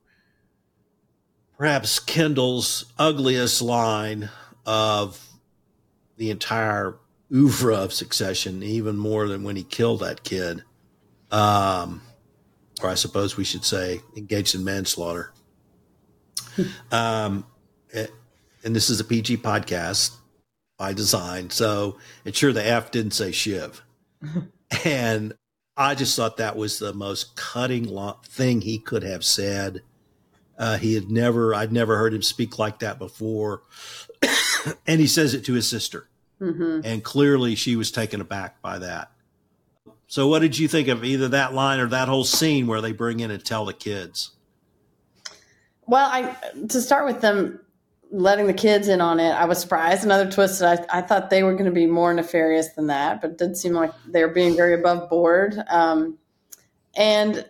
perhaps 1.59 1.99
Kendall's 1.99 2.87
ugliest 2.99 3.63
line 3.63 4.31
of 4.65 5.21
the 6.17 6.31
entire 6.31 6.97
oeuvre 7.33 7.75
of 7.75 7.93
succession, 7.93 8.63
even 8.63 8.97
more 8.97 9.27
than 9.27 9.43
when 9.43 9.57
he 9.57 9.65
killed 9.65 10.01
that 10.01 10.23
kid. 10.23 10.63
Um, 11.33 12.03
or 12.81 12.91
I 12.91 12.95
suppose 12.95 13.37
we 13.37 13.45
should 13.45 13.65
say 13.65 14.01
engaged 14.17 14.55
in 14.55 14.63
manslaughter. 14.63 15.33
um, 16.93 17.45
it, 17.91 18.13
and 18.63 18.75
this 18.75 18.89
is 18.89 19.01
a 19.01 19.05
PG 19.05 19.39
podcast 19.39 20.17
by 20.77 20.93
design. 20.93 21.51
So 21.51 21.99
it's 22.25 22.39
sure 22.39 22.53
the 22.53 22.67
F 22.67 22.91
didn't 22.91 23.13
say 23.13 23.33
Shiv. 23.33 23.83
and 24.85 25.35
I 25.77 25.95
just 25.95 26.17
thought 26.17 26.37
that 26.37 26.57
was 26.57 26.79
the 26.79 26.93
most 26.93 27.37
cutting 27.37 27.97
thing 28.25 28.61
he 28.61 28.79
could 28.79 29.03
have 29.03 29.25
said. 29.25 29.83
Uh, 30.57 30.79
he 30.79 30.95
had 30.95 31.11
never, 31.11 31.55
I'd 31.55 31.73
never 31.73 31.97
heard 31.97 32.15
him 32.15 32.23
speak 32.23 32.59
like 32.59 32.79
that 32.79 32.99
before. 32.99 33.63
and 34.87 35.01
he 35.01 35.07
says 35.07 35.35
it 35.35 35.45
to 35.47 35.55
his 35.55 35.69
sister. 35.69 36.09
Mm-hmm. 36.41 36.81
And 36.85 37.03
clearly 37.03 37.55
she 37.55 37.77
was 37.77 37.91
taken 37.91 38.21
aback 38.21 38.61
by 38.63 38.79
that. 38.79 39.11
So, 40.07 40.29
what 40.29 40.41
did 40.41 40.59
you 40.59 40.69
think 40.69 40.89
of 40.89 41.05
either 41.05 41.29
that 41.29 41.55
line 41.55 41.81
or 41.81 41.89
that 41.89 42.09
whole 42.09 42.25
scene 42.25 42.67
where 42.67 42.81
they 42.81 42.93
bring 42.93 43.21
in 43.21 43.31
and 43.31 43.45
tell 43.45 43.65
the 43.65 43.73
kids? 43.73 44.31
Well, 45.87 46.09
I 46.11 46.37
to 46.69 46.81
start 46.81 47.07
with 47.07 47.21
them 47.21 47.61
letting 48.15 48.47
the 48.47 48.55
kids 48.55 48.89
in 48.89 49.01
on 49.01 49.19
it, 49.19 49.31
I 49.31 49.45
was 49.45 49.61
surprised. 49.61 50.05
Another 50.05 50.31
twist. 50.31 50.63
I, 50.63 50.79
I 50.93 51.03
thought 51.03 51.31
they 51.31 51.43
were 51.43 51.53
going 51.53 51.65
to 51.65 51.71
be 51.71 51.87
more 51.87 52.15
nefarious 52.15 52.69
than 52.75 52.87
that, 52.87 53.21
but 53.21 53.33
it 53.33 53.39
did 53.39 53.57
seem 53.57 53.73
like 53.73 53.93
they 54.07 54.23
were 54.23 54.33
being 54.33 54.57
very 54.57 54.75
above 54.75 55.11
board. 55.11 55.57
Um, 55.69 56.19
and 56.97 57.45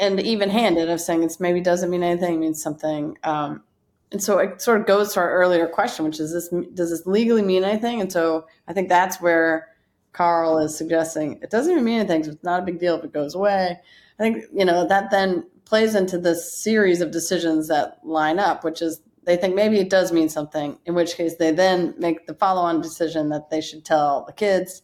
and 0.00 0.20
even 0.20 0.50
handed 0.50 0.90
of 0.90 1.00
saying 1.00 1.22
it's 1.22 1.38
maybe 1.38 1.60
doesn't 1.60 1.90
mean 1.90 2.02
anything, 2.02 2.40
means 2.40 2.60
something. 2.60 3.16
Um, 3.22 3.62
and 4.10 4.22
so 4.22 4.38
it 4.38 4.60
sort 4.60 4.80
of 4.80 4.86
goes 4.86 5.14
to 5.14 5.20
our 5.20 5.30
earlier 5.30 5.68
question, 5.68 6.04
which 6.04 6.18
is 6.18 6.32
this 6.32 6.48
does 6.74 6.90
this 6.90 7.06
legally 7.06 7.42
mean 7.42 7.62
anything? 7.62 8.00
And 8.00 8.12
so 8.12 8.46
I 8.66 8.72
think 8.72 8.88
that's 8.88 9.20
where 9.20 9.68
Carl 10.12 10.58
is 10.58 10.76
suggesting 10.76 11.38
it 11.40 11.50
doesn't 11.50 11.70
even 11.70 11.84
mean 11.84 12.00
anything. 12.00 12.24
So 12.24 12.32
it's 12.32 12.44
not 12.44 12.60
a 12.60 12.66
big 12.66 12.80
deal 12.80 12.98
if 12.98 13.04
it 13.04 13.12
goes 13.12 13.34
away. 13.34 13.78
I 14.18 14.22
think 14.22 14.44
you 14.52 14.64
know 14.64 14.86
that 14.88 15.12
then 15.12 15.46
plays 15.64 15.94
into 15.94 16.18
this 16.18 16.52
series 16.52 17.00
of 17.00 17.12
decisions 17.12 17.68
that 17.68 17.98
line 18.02 18.40
up, 18.40 18.64
which 18.64 18.82
is 18.82 19.00
they 19.24 19.36
think 19.36 19.54
maybe 19.54 19.78
it 19.78 19.90
does 19.90 20.12
mean 20.12 20.28
something, 20.28 20.78
in 20.86 20.94
which 20.94 21.16
case 21.16 21.36
they 21.36 21.50
then 21.50 21.94
make 21.98 22.26
the 22.26 22.34
follow 22.34 22.62
on 22.62 22.80
decision 22.80 23.30
that 23.30 23.50
they 23.50 23.60
should 23.60 23.84
tell 23.84 24.24
the 24.26 24.32
kids. 24.32 24.82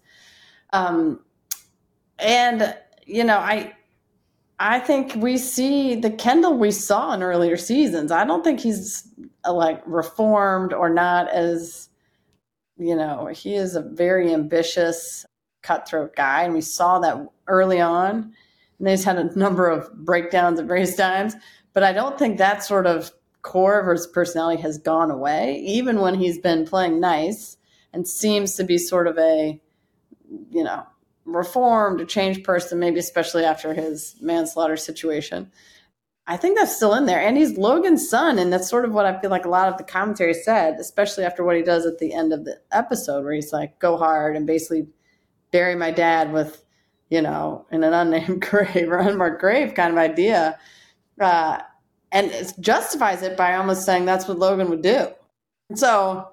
Um, 0.73 1.21
and, 2.19 2.77
you 3.07 3.25
know, 3.25 3.39
I, 3.39 3.75
I 4.59 4.79
think 4.79 5.15
we 5.17 5.39
see 5.39 5.95
the 5.95 6.11
Kendall 6.11 6.59
we 6.59 6.71
saw 6.71 7.13
in 7.15 7.23
earlier 7.23 7.57
seasons. 7.57 8.13
I 8.13 8.25
don't 8.25 8.45
think 8.45 8.61
he's 8.61 9.09
uh, 9.45 9.53
like 9.53 9.83
reformed 9.87 10.73
or 10.73 10.91
not 10.91 11.29
as, 11.31 11.89
you 12.77 12.95
know, 12.95 13.27
he 13.27 13.55
is 13.55 13.75
a 13.75 13.83
very 13.83 14.33
ambitious, 14.33 15.27
cutthroat 15.63 16.15
guy. 16.17 16.45
And 16.45 16.55
we 16.55 16.61
saw 16.61 16.99
that 17.01 17.27
early 17.47 17.81
on. 17.81 18.33
And 18.79 18.89
he's 18.89 19.05
had 19.05 19.19
a 19.19 19.39
number 19.39 19.69
of 19.69 19.93
breakdowns 19.95 20.59
at 20.59 20.67
various 20.67 20.97
times. 20.97 21.35
But 21.73 21.83
I 21.83 21.93
don't 21.93 22.19
think 22.19 22.39
that 22.39 22.65
sort 22.65 22.87
of 22.87 23.13
core 23.43 23.81
of 23.81 23.97
his 23.97 24.07
personality 24.07 24.61
has 24.63 24.79
gone 24.79 25.11
away, 25.11 25.57
even 25.67 26.01
when 26.01 26.15
he's 26.15 26.39
been 26.39 26.67
playing 26.67 27.01
nice 27.01 27.57
and 27.93 28.07
seems 28.07 28.55
to 28.57 28.65
be 28.65 28.79
sort 28.79 29.07
of 29.07 29.19
a, 29.19 29.61
you 30.51 30.65
know, 30.65 30.87
reformed 31.25 32.01
or 32.01 32.05
changed 32.05 32.45
person, 32.45 32.79
maybe 32.79 32.99
especially 32.99 33.45
after 33.45 33.75
his 33.75 34.17
manslaughter 34.21 34.77
situation. 34.77 35.51
I 36.27 36.37
think 36.37 36.57
that's 36.57 36.77
still 36.77 36.95
in 36.95 37.07
there. 37.07 37.21
And 37.21 37.37
he's 37.37 37.59
Logan's 37.59 38.09
son. 38.09 38.39
And 38.39 38.53
that's 38.53 38.69
sort 38.69 38.85
of 38.85 38.93
what 38.93 39.07
I 39.07 39.21
feel 39.21 39.31
like 39.31 39.45
a 39.45 39.51
lot 39.51 39.69
of 39.69 39.79
the 39.79 39.85
commentary 39.85 40.35
said, 40.35 40.77
especially 40.79 41.25
after 41.25 41.43
what 41.43 41.57
he 41.57 41.63
does 41.63 41.87
at 41.87 41.99
the 41.99 42.13
end 42.13 42.33
of 42.33 42.45
the 42.45 42.61
episode, 42.71 43.25
where 43.25 43.33
he's 43.33 43.53
like, 43.53 43.79
go 43.79 43.97
hard 43.97 44.37
and 44.37 44.47
basically 44.47 44.87
bury 45.51 45.75
my 45.75 45.91
dad 45.91 46.33
with, 46.33 46.65
you 47.09 47.21
know, 47.21 47.67
in 47.73 47.83
an 47.83 47.93
unnamed 47.93 48.41
grave 48.49 48.91
or 48.91 48.99
unmarked 48.99 49.41
grave 49.41 49.75
kind 49.75 49.93
of 49.93 49.99
idea. 49.99 50.59
Uh, 51.19 51.59
and 52.13 52.31
it 52.31 52.53
justifies 52.61 53.23
it 53.23 53.37
by 53.37 53.55
almost 53.55 53.85
saying 53.85 54.05
that's 54.05 54.27
what 54.27 54.39
Logan 54.39 54.71
would 54.71 54.83
do. 54.83 55.09
So 55.75 56.29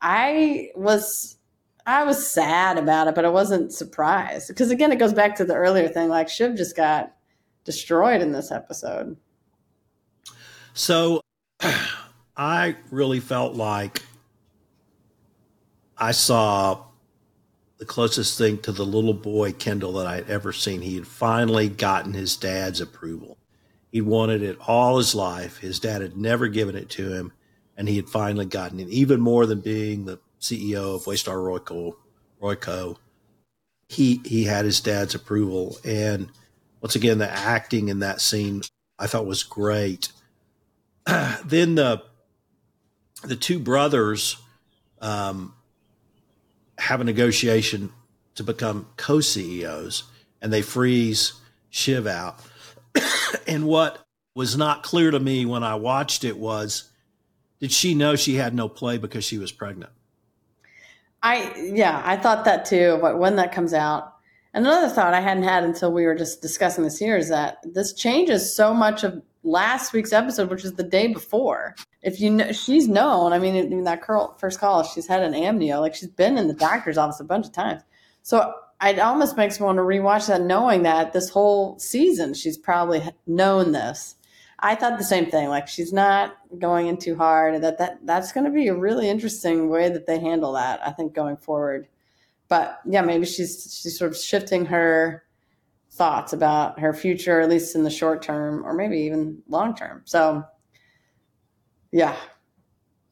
I 0.00 0.70
was 0.74 1.36
I 1.86 2.04
was 2.04 2.26
sad 2.26 2.78
about 2.78 3.08
it, 3.08 3.14
but 3.14 3.24
I 3.24 3.28
wasn't 3.28 3.72
surprised 3.72 4.48
because 4.48 4.70
again, 4.70 4.92
it 4.92 4.98
goes 4.98 5.12
back 5.12 5.36
to 5.36 5.44
the 5.44 5.54
earlier 5.54 5.88
thing. 5.88 6.08
Like 6.08 6.28
Shiv 6.28 6.56
just 6.56 6.76
got 6.76 7.14
destroyed 7.64 8.20
in 8.20 8.32
this 8.32 8.50
episode. 8.50 9.16
So 10.74 11.20
I 12.36 12.76
really 12.90 13.20
felt 13.20 13.54
like 13.54 14.02
I 15.96 16.12
saw 16.12 16.84
the 17.78 17.84
closest 17.86 18.36
thing 18.38 18.58
to 18.58 18.72
the 18.72 18.84
little 18.84 19.14
boy 19.14 19.52
Kendall 19.52 19.94
that 19.94 20.06
I 20.06 20.16
had 20.16 20.30
ever 20.30 20.52
seen. 20.52 20.82
He 20.82 20.96
had 20.96 21.06
finally 21.06 21.68
gotten 21.68 22.12
his 22.12 22.36
dad's 22.36 22.80
approval. 22.80 23.39
He 23.90 24.00
wanted 24.00 24.42
it 24.42 24.56
all 24.66 24.98
his 24.98 25.14
life. 25.14 25.58
His 25.58 25.80
dad 25.80 26.02
had 26.02 26.16
never 26.16 26.48
given 26.48 26.76
it 26.76 26.88
to 26.90 27.12
him, 27.12 27.32
and 27.76 27.88
he 27.88 27.96
had 27.96 28.08
finally 28.08 28.46
gotten 28.46 28.80
it. 28.80 28.88
Even 28.88 29.20
more 29.20 29.46
than 29.46 29.60
being 29.60 30.04
the 30.04 30.20
CEO 30.40 30.94
of 30.94 31.04
Waystar 31.04 31.36
Royco, 31.36 31.96
Royco, 32.40 32.96
he 33.88 34.20
he 34.24 34.44
had 34.44 34.64
his 34.64 34.80
dad's 34.80 35.14
approval. 35.14 35.78
And 35.84 36.30
once 36.80 36.94
again, 36.94 37.18
the 37.18 37.30
acting 37.30 37.88
in 37.88 37.98
that 37.98 38.20
scene 38.20 38.62
I 38.98 39.06
thought 39.06 39.26
was 39.26 39.42
great. 39.42 40.12
then 41.44 41.74
the 41.74 42.02
the 43.24 43.36
two 43.36 43.58
brothers 43.58 44.36
um, 45.00 45.54
have 46.78 47.00
a 47.00 47.04
negotiation 47.04 47.92
to 48.36 48.44
become 48.44 48.86
co 48.96 49.20
CEOs, 49.20 50.04
and 50.40 50.52
they 50.52 50.62
freeze 50.62 51.34
Shiv 51.70 52.06
out. 52.06 52.40
and 53.46 53.66
what 53.66 54.04
was 54.34 54.56
not 54.56 54.82
clear 54.82 55.10
to 55.10 55.20
me 55.20 55.44
when 55.44 55.62
I 55.62 55.74
watched 55.74 56.24
it 56.24 56.38
was 56.38 56.90
did 57.60 57.72
she 57.72 57.94
know 57.94 58.16
she 58.16 58.36
had 58.36 58.54
no 58.54 58.68
play 58.68 58.96
because 58.98 59.24
she 59.24 59.38
was 59.38 59.52
pregnant? 59.52 59.92
I, 61.22 61.52
yeah, 61.56 62.00
I 62.04 62.16
thought 62.16 62.46
that 62.46 62.64
too, 62.64 62.98
but 63.02 63.18
when 63.18 63.36
that 63.36 63.52
comes 63.52 63.74
out. 63.74 64.14
Another 64.52 64.88
thought 64.88 65.14
I 65.14 65.20
hadn't 65.20 65.44
had 65.44 65.62
until 65.62 65.92
we 65.92 66.06
were 66.06 66.14
just 66.14 66.42
discussing 66.42 66.82
this 66.82 66.98
here 66.98 67.16
is 67.16 67.28
that 67.28 67.58
this 67.62 67.92
changes 67.92 68.56
so 68.56 68.74
much 68.74 69.04
of 69.04 69.22
last 69.44 69.92
week's 69.92 70.12
episode, 70.12 70.50
which 70.50 70.64
is 70.64 70.72
the 70.72 70.82
day 70.82 71.06
before. 71.06 71.76
If 72.02 72.20
you 72.20 72.30
know, 72.30 72.50
she's 72.50 72.88
known. 72.88 73.32
I 73.32 73.38
mean, 73.38 73.54
in 73.54 73.84
that 73.84 74.02
curl, 74.02 74.36
first 74.40 74.58
call, 74.58 74.82
she's 74.82 75.06
had 75.06 75.22
an 75.22 75.34
amnio. 75.34 75.80
Like 75.80 75.94
she's 75.94 76.08
been 76.08 76.36
in 76.36 76.48
the 76.48 76.54
doctor's 76.54 76.98
office 76.98 77.20
a 77.20 77.24
bunch 77.24 77.46
of 77.46 77.52
times. 77.52 77.82
So 78.22 78.52
it 78.82 78.98
almost 78.98 79.36
makes 79.36 79.60
me 79.60 79.66
want 79.66 79.76
to 79.76 79.82
rewatch 79.82 80.28
that, 80.28 80.42
knowing 80.42 80.82
that 80.84 81.12
this 81.12 81.28
whole 81.28 81.78
season 81.78 82.34
she's 82.34 82.56
probably 82.56 83.02
known 83.26 83.72
this. 83.72 84.16
I 84.58 84.74
thought 84.74 84.98
the 84.98 85.04
same 85.04 85.30
thing. 85.30 85.48
Like 85.48 85.68
she's 85.68 85.92
not 85.92 86.36
going 86.58 86.86
in 86.86 86.98
too 86.98 87.16
hard. 87.16 87.62
That 87.62 87.78
that 87.78 87.98
that's 88.04 88.32
going 88.32 88.44
to 88.44 88.50
be 88.50 88.68
a 88.68 88.74
really 88.74 89.08
interesting 89.08 89.68
way 89.68 89.88
that 89.88 90.06
they 90.06 90.18
handle 90.18 90.52
that. 90.52 90.86
I 90.86 90.92
think 90.92 91.14
going 91.14 91.36
forward. 91.36 91.88
But 92.48 92.80
yeah, 92.86 93.02
maybe 93.02 93.26
she's 93.26 93.80
she's 93.82 93.98
sort 93.98 94.10
of 94.10 94.18
shifting 94.18 94.66
her 94.66 95.24
thoughts 95.90 96.32
about 96.32 96.78
her 96.80 96.92
future, 96.92 97.40
at 97.40 97.48
least 97.48 97.74
in 97.74 97.84
the 97.84 97.90
short 97.90 98.22
term, 98.22 98.64
or 98.64 98.74
maybe 98.74 98.98
even 99.00 99.42
long 99.48 99.74
term. 99.74 100.02
So 100.04 100.44
yeah, 101.92 102.16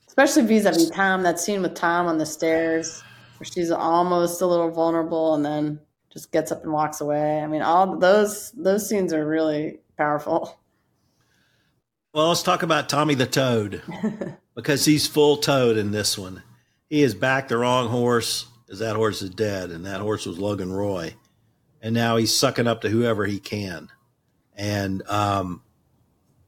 especially 0.07 0.43
vis-a-vis 0.43 0.91
Tom. 0.91 1.23
That 1.23 1.41
scene 1.41 1.63
with 1.63 1.75
Tom 1.75 2.07
on 2.07 2.19
the 2.19 2.27
stairs 2.27 3.03
where 3.39 3.47
she's 3.47 3.71
almost 3.71 4.41
a 4.43 4.47
little 4.47 4.71
vulnerable 4.71 5.35
and 5.35 5.45
then 5.45 5.81
just 6.13 6.33
gets 6.33 6.53
up 6.53 6.63
and 6.63 6.73
walks 6.73 7.01
away. 7.01 7.41
I 7.41 7.47
mean, 7.47 7.63
all 7.63 7.97
those 7.97 8.53
those 8.53 8.89
scenes 8.89 9.13
are 9.13 9.27
really 9.27 9.79
powerful. 9.97 10.59
Well, 12.13 12.29
let's 12.29 12.43
talk 12.43 12.63
about 12.63 12.89
Tommy 12.89 13.15
the 13.15 13.27
Toad 13.27 13.83
because 14.55 14.85
he's 14.85 15.07
full 15.07 15.37
toad 15.37 15.77
in 15.77 15.93
this 15.93 16.19
one. 16.19 16.43
He 16.89 17.03
has 17.03 17.15
backed 17.15 17.51
the 17.51 17.59
wrong 17.59 17.89
horse 17.89 18.47
as 18.71 18.81
that 18.81 18.97
horse 18.97 19.23
is 19.23 19.31
dead, 19.31 19.71
and 19.71 19.87
that 19.87 20.01
horse 20.01 20.27
was 20.27 20.39
Logan 20.39 20.73
Roy, 20.73 21.15
and 21.81 21.95
now 21.95 22.17
he's 22.17 22.35
sucking 22.35 22.67
up 22.67 22.81
to 22.81 22.89
whoever 22.89 23.25
he 23.27 23.39
can, 23.39 23.91
and 24.55 25.07
um, 25.09 25.63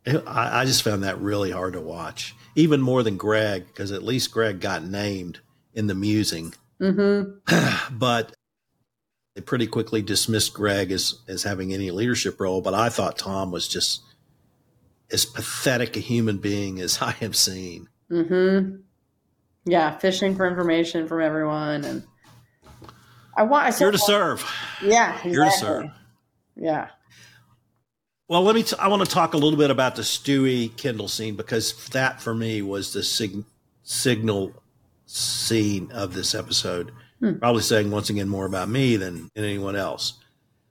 I, 0.06 0.62
I 0.62 0.64
just 0.64 0.82
found 0.82 1.04
that 1.04 1.20
really 1.20 1.50
hard 1.50 1.74
to 1.74 1.80
watch, 1.80 2.34
even 2.54 2.80
more 2.80 3.02
than 3.02 3.16
Greg 3.16 3.66
because 3.66 3.92
at 3.92 4.02
least 4.02 4.32
Greg 4.32 4.60
got 4.60 4.84
named 4.84 5.40
in 5.74 5.86
the 5.86 5.94
musing, 5.94 6.54
mm-hmm. 6.80 7.94
but 7.98 8.32
they 9.34 9.40
pretty 9.40 9.66
quickly 9.66 10.02
dismissed 10.02 10.54
Greg 10.54 10.90
as 10.90 11.20
as 11.28 11.42
having 11.42 11.72
any 11.72 11.90
leadership 11.90 12.40
role. 12.40 12.60
But 12.60 12.74
I 12.74 12.88
thought 12.88 13.18
Tom 13.18 13.50
was 13.50 13.68
just 13.68 14.02
as 15.12 15.24
pathetic 15.24 15.96
a 15.96 16.00
human 16.00 16.38
being 16.38 16.80
as 16.80 17.00
I 17.02 17.12
have 17.12 17.36
seen. 17.36 17.88
Mm-hmm. 18.10 18.76
Yeah, 19.66 19.96
fishing 19.98 20.34
for 20.34 20.48
information 20.48 21.06
from 21.06 21.20
everyone, 21.20 21.84
and 21.84 22.02
I 23.36 23.42
want. 23.44 23.66
I 23.66 23.76
Here 23.76 23.90
to 23.90 23.98
serve. 23.98 24.44
Yeah, 24.82 25.10
exactly. 25.10 25.30
Here 25.30 25.44
to 25.44 25.50
serve. 25.50 25.84
Yeah. 26.56 26.88
Well, 28.28 28.42
let 28.42 28.54
me. 28.54 28.62
T- 28.62 28.76
I 28.78 28.88
want 28.88 29.04
to 29.04 29.10
talk 29.10 29.34
a 29.34 29.36
little 29.36 29.58
bit 29.58 29.70
about 29.70 29.96
the 29.96 30.02
Stewie 30.02 30.74
Kendall 30.76 31.08
scene 31.08 31.36
because 31.36 31.88
that 31.88 32.22
for 32.22 32.34
me 32.34 32.62
was 32.62 32.92
the 32.92 33.02
sig- 33.02 33.44
signal 33.82 34.54
scene 35.10 35.90
of 35.92 36.14
this 36.14 36.34
episode. 36.34 36.92
Hmm. 37.18 37.38
Probably 37.38 37.62
saying 37.62 37.90
once 37.90 38.10
again 38.10 38.28
more 38.28 38.46
about 38.46 38.68
me 38.68 38.96
than, 38.96 39.28
than 39.34 39.44
anyone 39.44 39.76
else. 39.76 40.14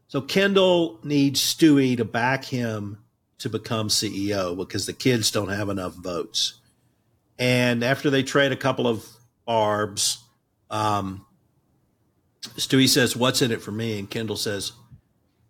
So 0.08 0.22
Kendall 0.22 1.00
needs 1.04 1.42
Stewie 1.42 1.98
to 1.98 2.06
back 2.06 2.46
him 2.46 2.98
to 3.40 3.50
become 3.50 3.90
CEO 3.90 4.58
because 4.58 4.86
the 4.86 4.94
kids 4.94 5.32
don't 5.32 5.50
have 5.50 5.70
enough 5.70 5.94
votes. 5.94 6.56
And 7.38 7.84
after 7.84 8.10
they 8.10 8.24
trade 8.24 8.52
a 8.52 8.58
couple 8.58 8.88
of 8.88 9.06
barbs, 9.46 10.24
um, 10.70 11.26
Stewie 12.42 12.90
says, 12.90 13.16
What's 13.16 13.42
in 13.42 13.52
it 13.52 13.62
for 13.62 13.72
me? 13.72 14.00
And 14.00 14.10
Kendall 14.10 14.36
says, 14.36 14.72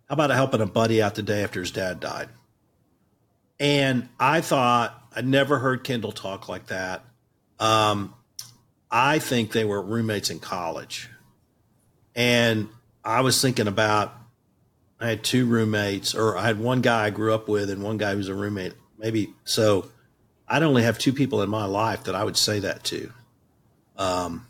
How 0.08 0.14
about 0.14 0.30
helping 0.30 0.60
a 0.60 0.66
buddy 0.66 1.00
out 1.00 1.14
the 1.14 1.22
day 1.22 1.42
after 1.42 1.60
his 1.60 1.70
dad 1.70 2.00
died? 2.00 2.28
And 3.58 4.08
I 4.18 4.40
thought, 4.40 4.96
I 5.14 5.22
never 5.22 5.58
heard 5.58 5.84
Kendall 5.84 6.12
talk 6.12 6.48
like 6.48 6.66
that. 6.66 7.04
Um, 7.58 8.14
I 8.90 9.18
think 9.18 9.52
they 9.52 9.64
were 9.64 9.80
roommates 9.80 10.30
in 10.30 10.40
college. 10.40 11.08
And 12.14 12.68
I 13.04 13.20
was 13.20 13.40
thinking 13.40 13.68
about 13.68 14.14
I 15.00 15.08
had 15.08 15.24
two 15.24 15.46
roommates, 15.46 16.14
or 16.14 16.36
I 16.36 16.42
had 16.42 16.58
one 16.58 16.82
guy 16.82 17.06
I 17.06 17.10
grew 17.10 17.32
up 17.32 17.48
with 17.48 17.70
and 17.70 17.82
one 17.82 17.96
guy 17.96 18.10
who 18.12 18.18
was 18.18 18.28
a 18.28 18.34
roommate. 18.34 18.74
Maybe 18.98 19.32
so. 19.44 19.86
I'd 20.46 20.64
only 20.64 20.82
have 20.82 20.98
two 20.98 21.12
people 21.12 21.42
in 21.42 21.48
my 21.48 21.64
life 21.64 22.04
that 22.04 22.16
I 22.16 22.24
would 22.24 22.36
say 22.36 22.58
that 22.60 22.82
to. 22.84 23.12
Um, 23.96 24.46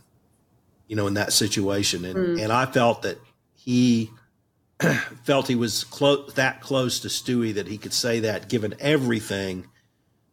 you 0.88 0.96
know, 0.96 1.07
in 1.07 1.14
that 1.14 1.33
situation, 1.33 2.05
and 2.05 2.16
mm. 2.16 2.42
and 2.42 2.53
I 2.53 2.66
felt 2.66 3.03
that 3.03 3.18
he 3.55 4.11
felt 5.24 5.46
he 5.46 5.55
was 5.55 5.85
close 5.85 6.33
that 6.35 6.61
close 6.61 7.00
to 7.00 7.09
Stewie 7.09 7.55
that 7.55 7.68
he 7.68 7.79
could 7.79 7.92
say 7.92 8.20
that, 8.20 8.48
given 8.48 8.74
everything 8.81 9.66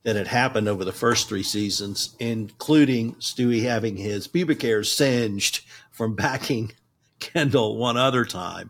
that 0.08 0.16
had 0.16 0.28
happened 0.28 0.70
over 0.70 0.86
the 0.86 0.94
first 0.94 1.28
three 1.28 1.44
seasons, 1.44 2.16
including 2.18 3.14
Stewie 3.16 3.64
having 3.64 3.98
his 3.98 4.26
pubic 4.26 4.62
hairs 4.62 4.90
singed 4.90 5.66
from 5.92 6.16
backing 6.16 6.72
Kendall 7.20 7.76
one 7.76 7.98
other 7.98 8.24
time. 8.24 8.70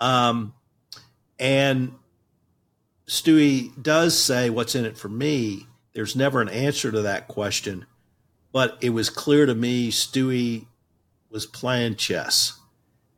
Um, 0.00 0.54
and 1.38 1.92
Stewie 3.06 3.80
does 3.80 4.18
say, 4.18 4.50
What's 4.50 4.74
in 4.74 4.84
it 4.84 4.98
for 4.98 5.08
me? 5.08 5.68
There's 5.92 6.16
never 6.16 6.40
an 6.40 6.48
answer 6.48 6.90
to 6.90 7.02
that 7.02 7.28
question. 7.28 7.86
But 8.50 8.76
it 8.80 8.90
was 8.90 9.08
clear 9.08 9.46
to 9.46 9.54
me 9.54 9.92
Stewie 9.92 10.66
was 11.30 11.46
playing 11.46 11.94
chess. 11.94 12.58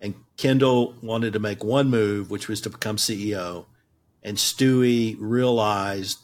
And 0.02 0.14
Kendall 0.36 0.96
wanted 1.00 1.32
to 1.32 1.38
make 1.38 1.64
one 1.64 1.88
move, 1.88 2.30
which 2.30 2.46
was 2.46 2.60
to 2.60 2.68
become 2.68 2.96
CEO. 2.96 3.64
And 4.22 4.36
Stewie 4.36 5.16
realized 5.18 6.18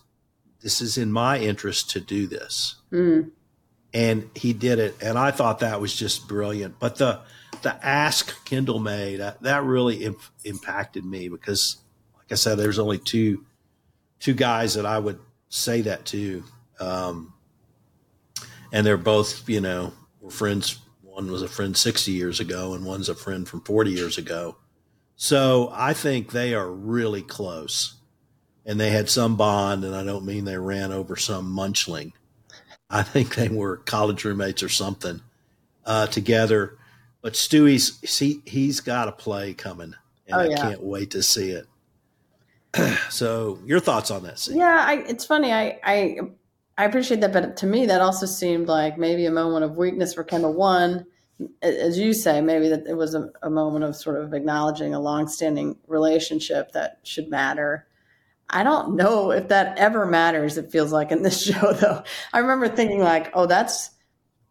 this 0.63 0.81
is 0.81 0.99
in 0.99 1.13
my 1.13 1.39
interest 1.39 1.91
to 1.91 2.01
do 2.01 2.27
this. 2.27 2.77
Mm. 2.93 3.31
And 3.93 4.31
he 4.35 4.53
did 4.53 4.79
it. 4.79 4.97
And 5.03 5.19
I 5.19 5.31
thought 5.31 5.61
that 5.61 5.81
was 5.81 5.95
just 5.95 6.29
brilliant. 6.29 6.79
But 6.79 6.97
the 6.97 7.21
the 7.63 7.85
ask 7.85 8.45
Kendall 8.45 8.79
made 8.79 9.21
that, 9.21 9.43
that 9.43 9.65
really 9.65 10.05
imp- 10.05 10.23
impacted 10.45 11.05
me 11.05 11.29
because 11.29 11.77
like 12.17 12.33
I 12.33 12.35
said, 12.37 12.57
there's 12.59 12.79
only 12.79 12.99
two 12.99 13.45
two 14.19 14.35
guys 14.35 14.75
that 14.75 14.87
I 14.87 14.99
would 14.99 15.19
say 15.49 15.81
that 15.83 16.05
to, 16.07 16.45
um, 16.79 17.33
and 18.73 18.87
they're 18.87 18.97
both 18.97 19.49
you 19.49 19.61
know 19.61 19.93
were 20.21 20.31
friends. 20.31 20.79
One 21.03 21.31
was 21.31 21.43
a 21.43 21.49
friend 21.49 21.77
60 21.77 22.13
years 22.13 22.41
ago, 22.41 22.73
and 22.73 22.85
one's 22.85 23.09
a 23.09 23.15
friend 23.15 23.47
from 23.47 23.61
40 23.63 23.91
years 23.91 24.17
ago. 24.17 24.57
So 25.17 25.71
I 25.75 25.93
think 25.93 26.31
they 26.33 26.55
are 26.55 26.71
really 26.71 27.21
close, 27.21 27.97
and 28.67 28.79
they 28.79 28.91
had 28.91 29.09
some 29.09 29.37
bond. 29.37 29.85
And 29.85 29.95
I 29.95 30.05
don't 30.05 30.25
mean 30.25 30.45
they 30.45 30.59
ran 30.59 30.93
over 30.93 31.17
some 31.17 31.55
munchling. 31.55 32.13
I 32.91 33.03
think 33.03 33.35
they 33.35 33.49
were 33.49 33.79
college 33.79 34.25
roommates 34.25 34.63
or 34.63 34.69
something 34.69 35.21
uh, 35.87 36.07
together. 36.07 36.77
But 37.23 37.35
Stewie's 37.35 38.01
he 38.19 38.41
he's 38.47 38.81
got 38.81 39.09
a 39.09 39.13
play 39.13 39.53
coming, 39.53 39.95
and 40.27 40.41
oh, 40.41 40.43
yeah. 40.43 40.59
I 40.59 40.71
can't 40.71 40.83
wait 40.83 41.11
to 41.11 41.23
see 41.23 41.51
it. 41.51 41.67
so 43.11 43.59
your 43.67 43.81
thoughts 43.81 44.11
on 44.11 44.23
this? 44.23 44.49
Yeah, 44.51 44.85
I, 44.87 45.05
it's 45.07 45.27
funny. 45.27 45.53
I, 45.53 45.79
I 45.85 46.19
I 46.79 46.85
appreciate 46.85 47.21
that, 47.21 47.35
but 47.35 47.59
to 47.59 47.67
me, 47.67 47.85
that 47.87 48.01
also 48.01 48.25
seemed 48.25 48.69
like 48.69 48.97
maybe 48.97 49.27
a 49.27 49.31
moment 49.31 49.67
of 49.67 49.77
weakness 49.77 50.15
for 50.15 50.25
Kendall. 50.25 50.55
One, 50.55 51.05
as 51.61 51.99
you 51.99 52.15
say, 52.15 52.41
maybe 52.41 52.69
that 52.69 52.87
it 52.87 52.97
was 52.97 53.15
a, 53.15 53.31
a 53.43 53.51
moment 53.51 53.85
of 53.85 53.97
sort 53.97 54.17
of 54.17 54.33
acknowledging 54.33 54.95
a 54.95 55.01
longstanding 55.01 55.77
relationship 55.89 56.73
that 56.73 57.01
should 57.03 57.29
matter. 57.29 57.87
I 58.51 58.65
don't 58.65 58.97
know 58.97 59.31
if 59.31 59.49
that 59.49 59.79
ever 59.79 60.05
matters. 60.07 60.59
It 60.59 60.71
feels 60.71 60.93
like 60.93 61.13
in 61.13 61.23
this 61.23 61.43
show, 61.47 61.73
though. 61.73 62.03
I 62.33 62.39
remember 62.41 62.69
thinking 62.69 63.01
like, 63.01 63.31
"Oh, 63.35 63.47
that's 63.47 63.91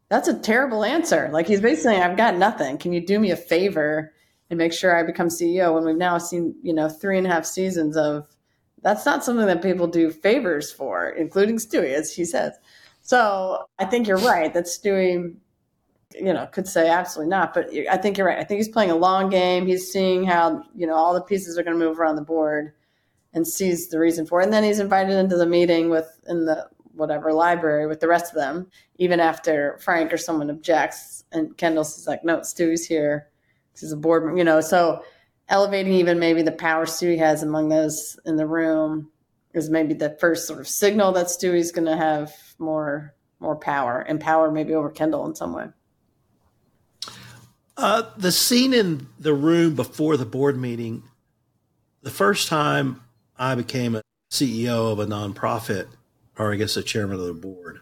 that's 0.09 0.27
a 0.27 0.39
terrible 0.39 0.83
answer." 0.83 1.29
Like 1.31 1.47
he's 1.47 1.61
basically, 1.61 1.97
"I've 1.97 2.17
got 2.17 2.37
nothing. 2.37 2.77
Can 2.77 2.93
you 2.93 3.05
do 3.05 3.19
me 3.19 3.31
a 3.31 3.35
favor 3.37 4.13
and 4.49 4.57
make 4.57 4.73
sure 4.73 4.95
I 4.95 5.03
become 5.03 5.27
CEO?" 5.27 5.73
When 5.73 5.85
we've 5.85 5.95
now 5.97 6.17
seen, 6.17 6.55
you 6.63 6.73
know, 6.73 6.89
three 6.89 7.17
and 7.17 7.27
a 7.27 7.29
half 7.29 7.45
seasons 7.45 7.97
of 7.97 8.27
that's 8.81 9.05
not 9.05 9.23
something 9.23 9.45
that 9.45 9.61
people 9.61 9.87
do 9.87 10.09
favors 10.09 10.71
for, 10.71 11.09
including 11.09 11.57
Stewie, 11.57 11.93
as 11.93 12.13
he 12.13 12.23
says. 12.23 12.57
So 13.01 13.65
I 13.77 13.85
think 13.85 14.07
you're 14.07 14.17
right 14.17 14.53
that 14.53 14.65
Stewie, 14.65 15.35
you 16.15 16.33
know, 16.33 16.47
could 16.51 16.67
say 16.67 16.89
absolutely 16.89 17.29
not. 17.29 17.53
But 17.53 17.69
I 17.89 17.97
think 17.97 18.17
you're 18.17 18.27
right. 18.27 18.39
I 18.39 18.43
think 18.45 18.59
he's 18.59 18.69
playing 18.69 18.91
a 18.91 18.95
long 18.95 19.29
game. 19.29 19.67
He's 19.67 19.91
seeing 19.91 20.23
how 20.23 20.63
you 20.73 20.87
know 20.87 20.95
all 20.95 21.13
the 21.13 21.21
pieces 21.21 21.57
are 21.57 21.63
going 21.63 21.77
to 21.77 21.85
move 21.85 21.99
around 21.99 22.15
the 22.15 22.21
board 22.21 22.73
and 23.33 23.47
sees 23.47 23.89
the 23.89 23.99
reason 23.99 24.25
for 24.25 24.41
it. 24.41 24.45
And 24.45 24.53
then 24.53 24.63
he's 24.63 24.79
invited 24.79 25.17
into 25.17 25.37
the 25.37 25.45
meeting 25.45 25.89
with 25.89 26.07
in 26.27 26.45
the 26.45 26.67
whatever 26.93 27.31
library 27.33 27.87
with 27.87 27.99
the 27.99 28.07
rest 28.07 28.31
of 28.31 28.35
them, 28.35 28.67
even 28.97 29.19
after 29.19 29.79
Frank 29.81 30.11
or 30.11 30.17
someone 30.17 30.49
objects. 30.49 31.23
And 31.31 31.55
Kendall 31.57 31.83
says 31.83 32.07
like, 32.07 32.23
no, 32.23 32.39
Stewie's 32.39 32.85
here. 32.85 33.27
He's 33.79 33.91
a 33.91 33.97
board, 33.97 34.23
member, 34.23 34.37
you 34.37 34.43
know. 34.43 34.61
So 34.61 35.03
elevating 35.47 35.93
even 35.93 36.19
maybe 36.19 36.41
the 36.41 36.51
power 36.51 36.85
Stewie 36.85 37.17
has 37.17 37.41
among 37.41 37.69
those 37.69 38.19
in 38.25 38.35
the 38.35 38.47
room 38.47 39.09
is 39.53 39.69
maybe 39.69 39.93
the 39.93 40.15
first 40.19 40.47
sort 40.47 40.59
of 40.59 40.67
signal 40.67 41.11
that 41.13 41.27
Stewie's 41.27 41.71
going 41.71 41.87
to 41.87 41.97
have 41.97 42.33
more 42.59 43.15
more 43.39 43.55
power 43.55 44.01
and 44.01 44.19
power 44.19 44.51
maybe 44.51 44.73
over 44.73 44.89
Kendall 44.89 45.25
in 45.25 45.33
some 45.33 45.53
way. 45.53 45.67
Uh, 47.77 48.03
the 48.17 48.33
scene 48.33 48.73
in 48.73 49.07
the 49.17 49.33
room 49.33 49.75
before 49.75 50.17
the 50.17 50.25
board 50.25 50.59
meeting, 50.59 51.03
the 52.01 52.11
first 52.11 52.49
time 52.49 53.01
I 53.39 53.55
became 53.55 53.95
a 53.95 54.03
CEO 54.29 54.91
of 54.91 54.99
a 54.99 55.05
nonprofit, 55.05 55.87
or 56.37 56.51
I 56.51 56.57
guess 56.57 56.75
a 56.75 56.83
chairman 56.83 57.19
of 57.19 57.25
the 57.25 57.33
board. 57.33 57.79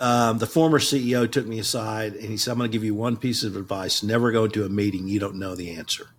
Um, 0.00 0.38
the 0.38 0.46
former 0.46 0.78
CEO 0.78 1.30
took 1.30 1.44
me 1.44 1.58
aside 1.58 2.14
and 2.14 2.26
he 2.26 2.36
said, 2.36 2.52
I'm 2.52 2.58
going 2.58 2.70
to 2.70 2.72
give 2.72 2.84
you 2.84 2.94
one 2.94 3.16
piece 3.16 3.42
of 3.42 3.56
advice. 3.56 4.02
Never 4.04 4.30
go 4.30 4.44
into 4.44 4.64
a 4.64 4.68
meeting 4.68 5.08
you 5.08 5.18
don't 5.18 5.34
know 5.34 5.56
the 5.56 5.74
answer 5.74 6.10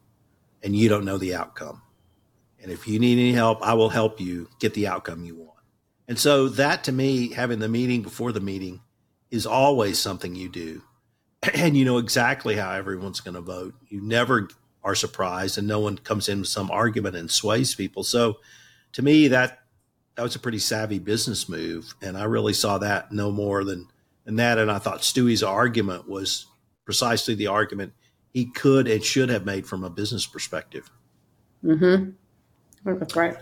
and 0.62 0.76
you 0.76 0.90
don't 0.90 1.06
know 1.06 1.18
the 1.18 1.34
outcome. 1.34 1.82
And 2.62 2.72
if 2.72 2.90
you 2.90 3.00
need 3.00 3.14
any 3.14 3.32
help, 3.32 3.62
I 3.62 3.74
will 3.76 3.90
help 3.90 4.20
you 4.20 4.50
get 4.60 4.74
the 4.74 4.88
outcome 4.88 5.24
you 5.24 5.36
want. 5.36 5.50
And 6.10 6.20
so, 6.20 6.50
that 6.50 6.84
to 6.86 6.92
me, 6.92 7.32
having 7.32 7.60
the 7.60 7.70
meeting 7.70 8.02
before 8.02 8.34
the 8.34 8.42
meeting 8.42 8.82
is 9.32 9.46
always 9.46 9.98
something 9.98 10.36
you 10.36 10.50
do. 10.50 10.82
And 11.54 11.78
you 11.78 11.86
know 11.86 12.00
exactly 12.00 12.58
how 12.58 12.72
everyone's 12.72 13.22
going 13.22 13.36
to 13.36 13.42
vote. 13.42 13.74
You 13.88 14.02
never 14.02 14.50
are 14.84 14.96
surprised 14.96 15.58
and 15.58 15.68
no 15.68 15.80
one 15.80 15.98
comes 15.98 16.30
in 16.30 16.40
with 16.40 16.48
some 16.48 16.72
argument 16.72 17.16
and 17.16 17.30
sways 17.30 17.76
people. 17.76 18.04
So 18.04 18.38
to 18.94 19.02
me, 19.02 19.28
that 19.28 19.60
that 20.16 20.24
was 20.24 20.36
a 20.36 20.40
pretty 20.40 20.60
savvy 20.60 21.00
business 21.00 21.48
move. 21.48 21.94
And 22.02 22.18
I 22.18 22.26
really 22.26 22.54
saw 22.54 22.78
that 22.80 23.12
no 23.12 23.32
more 23.32 23.64
than, 23.64 23.88
than 24.26 24.36
that. 24.36 24.58
And 24.58 24.70
I 24.70 24.78
thought 24.78 25.02
Stewie's 25.02 25.44
argument 25.44 26.10
was 26.10 26.46
precisely 26.84 27.36
the 27.36 27.48
argument 27.48 27.94
he 28.34 28.46
could 28.46 28.88
and 28.88 29.02
should 29.02 29.30
have 29.30 29.46
made 29.46 29.66
from 29.66 29.84
a 29.84 29.90
business 29.90 30.26
perspective. 30.26 30.90
Mm-hmm. 31.64 32.12
That's 32.98 33.16
right. 33.16 33.38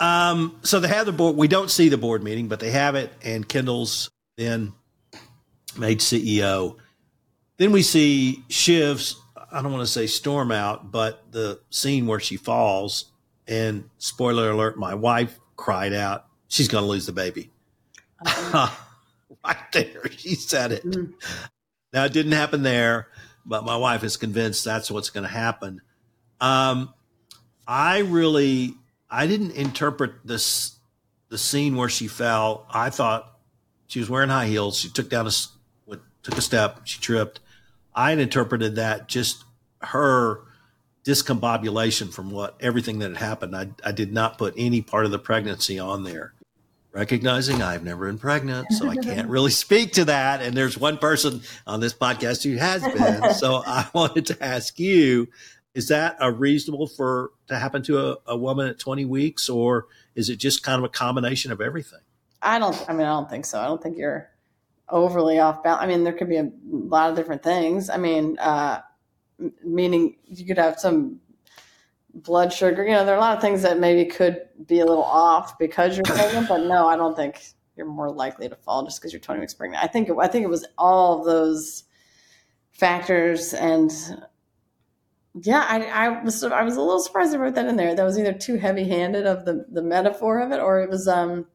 Um, 0.00 0.58
so 0.62 0.80
they 0.80 0.88
have 0.88 1.06
the 1.06 1.12
board. 1.12 1.36
We 1.36 1.46
don't 1.46 1.70
see 1.70 1.88
the 1.88 1.98
board 1.98 2.24
meeting, 2.24 2.48
but 2.48 2.58
they 2.58 2.70
have 2.70 2.94
it. 2.94 3.12
And 3.22 3.48
Kendall's 3.48 4.10
then 4.36 4.72
made 5.78 6.00
CEO. 6.00 6.78
Then 7.58 7.70
we 7.70 7.82
see 7.82 8.42
Shiv's 8.48 9.19
I 9.52 9.62
don't 9.62 9.72
want 9.72 9.86
to 9.86 9.92
say 9.92 10.06
storm 10.06 10.52
out, 10.52 10.90
but 10.90 11.24
the 11.32 11.60
scene 11.70 12.06
where 12.06 12.20
she 12.20 12.36
falls 12.36 13.06
and 13.46 13.88
spoiler 13.98 14.50
alert, 14.50 14.78
my 14.78 14.94
wife 14.94 15.38
cried 15.56 15.92
out, 15.92 16.26
she's 16.48 16.68
going 16.68 16.84
to 16.84 16.88
lose 16.88 17.06
the 17.06 17.12
baby. 17.12 17.50
right 19.44 19.72
there. 19.72 20.10
She 20.16 20.34
said 20.34 20.72
it. 20.72 20.84
Mm. 20.84 21.14
Now 21.92 22.04
it 22.04 22.12
didn't 22.12 22.32
happen 22.32 22.62
there, 22.62 23.08
but 23.44 23.64
my 23.64 23.76
wife 23.76 24.04
is 24.04 24.16
convinced 24.16 24.64
that's 24.64 24.90
what's 24.90 25.10
going 25.10 25.24
to 25.24 25.30
happen. 25.30 25.80
Um, 26.40 26.94
I 27.66 27.98
really, 28.00 28.74
I 29.10 29.26
didn't 29.26 29.52
interpret 29.52 30.12
this, 30.24 30.78
the 31.28 31.38
scene 31.38 31.76
where 31.76 31.88
she 31.88 32.08
fell. 32.08 32.66
I 32.70 32.90
thought 32.90 33.38
she 33.88 33.98
was 33.98 34.08
wearing 34.08 34.30
high 34.30 34.46
heels. 34.46 34.78
She 34.78 34.88
took 34.88 35.08
down 35.10 35.26
a, 35.26 35.30
took 36.22 36.38
a 36.38 36.42
step. 36.42 36.80
She 36.84 37.00
tripped. 37.00 37.40
I 38.00 38.10
had 38.10 38.18
interpreted 38.18 38.76
that 38.76 39.08
just 39.08 39.44
her 39.82 40.40
discombobulation 41.04 42.10
from 42.10 42.30
what 42.30 42.56
everything 42.58 42.98
that 43.00 43.10
had 43.10 43.18
happened. 43.18 43.54
I, 43.54 43.68
I 43.84 43.92
did 43.92 44.10
not 44.10 44.38
put 44.38 44.54
any 44.56 44.80
part 44.80 45.04
of 45.04 45.10
the 45.10 45.18
pregnancy 45.18 45.78
on 45.78 46.04
there. 46.04 46.32
Recognizing 46.92 47.60
I've 47.60 47.84
never 47.84 48.06
been 48.06 48.18
pregnant, 48.18 48.72
so 48.72 48.88
I 48.88 48.96
can't 48.96 49.28
really 49.28 49.50
speak 49.50 49.92
to 49.92 50.06
that. 50.06 50.40
And 50.40 50.56
there's 50.56 50.78
one 50.78 50.96
person 50.96 51.42
on 51.66 51.80
this 51.80 51.92
podcast 51.92 52.42
who 52.42 52.56
has 52.56 52.82
been. 52.82 53.34
So 53.34 53.62
I 53.66 53.86
wanted 53.94 54.24
to 54.26 54.42
ask 54.42 54.78
you, 54.78 55.28
is 55.74 55.88
that 55.88 56.16
a 56.20 56.32
reasonable 56.32 56.86
for 56.86 57.32
to 57.48 57.58
happen 57.58 57.82
to 57.82 58.12
a, 58.12 58.16
a 58.28 58.36
woman 58.36 58.66
at 58.66 58.78
20 58.78 59.04
weeks, 59.04 59.50
or 59.50 59.88
is 60.14 60.30
it 60.30 60.36
just 60.36 60.62
kind 60.62 60.78
of 60.78 60.84
a 60.84 60.88
combination 60.88 61.52
of 61.52 61.60
everything? 61.60 62.00
I 62.40 62.58
don't, 62.58 62.82
I 62.88 62.94
mean, 62.94 63.06
I 63.06 63.10
don't 63.10 63.28
think 63.28 63.44
so. 63.44 63.60
I 63.60 63.66
don't 63.66 63.82
think 63.82 63.98
you're 63.98 64.30
overly 64.90 65.38
off 65.38 65.62
balance. 65.62 65.82
I 65.82 65.86
mean, 65.86 66.04
there 66.04 66.12
could 66.12 66.28
be 66.28 66.36
a 66.36 66.50
lot 66.70 67.10
of 67.10 67.16
different 67.16 67.42
things. 67.42 67.90
I 67.90 67.96
mean, 67.96 68.38
uh, 68.38 68.80
meaning 69.64 70.16
you 70.26 70.46
could 70.46 70.58
have 70.58 70.78
some 70.78 71.20
blood 72.14 72.52
sugar. 72.52 72.84
You 72.84 72.92
know, 72.92 73.04
there 73.04 73.14
are 73.14 73.18
a 73.18 73.20
lot 73.20 73.36
of 73.36 73.42
things 73.42 73.62
that 73.62 73.78
maybe 73.78 74.08
could 74.10 74.42
be 74.66 74.80
a 74.80 74.86
little 74.86 75.04
off 75.04 75.58
because 75.58 75.96
you're 75.96 76.04
pregnant, 76.04 76.48
but 76.48 76.64
no, 76.66 76.86
I 76.86 76.96
don't 76.96 77.16
think 77.16 77.42
you're 77.76 77.86
more 77.86 78.10
likely 78.10 78.48
to 78.48 78.56
fall 78.56 78.84
just 78.84 79.00
because 79.00 79.12
you're 79.12 79.20
20 79.20 79.40
weeks 79.40 79.54
pregnant. 79.54 79.82
I 79.82 79.86
think 79.86 80.08
it, 80.08 80.16
I 80.20 80.26
think 80.26 80.44
it 80.44 80.50
was 80.50 80.66
all 80.76 81.20
of 81.20 81.26
those 81.26 81.84
factors 82.72 83.54
and 83.54 83.92
yeah, 85.42 85.64
I, 85.68 85.84
I 85.84 86.22
was 86.22 86.42
I 86.42 86.62
was 86.62 86.76
a 86.76 86.80
little 86.80 86.98
surprised 86.98 87.34
I 87.34 87.38
wrote 87.38 87.54
that 87.54 87.66
in 87.66 87.76
there. 87.76 87.94
That 87.94 88.04
was 88.04 88.18
either 88.18 88.32
too 88.32 88.56
heavy 88.56 88.88
handed 88.88 89.26
of 89.26 89.44
the 89.44 89.64
the 89.70 89.82
metaphor 89.82 90.40
of 90.40 90.50
it, 90.50 90.58
or 90.58 90.80
it 90.80 90.90
was 90.90 91.06
um 91.06 91.46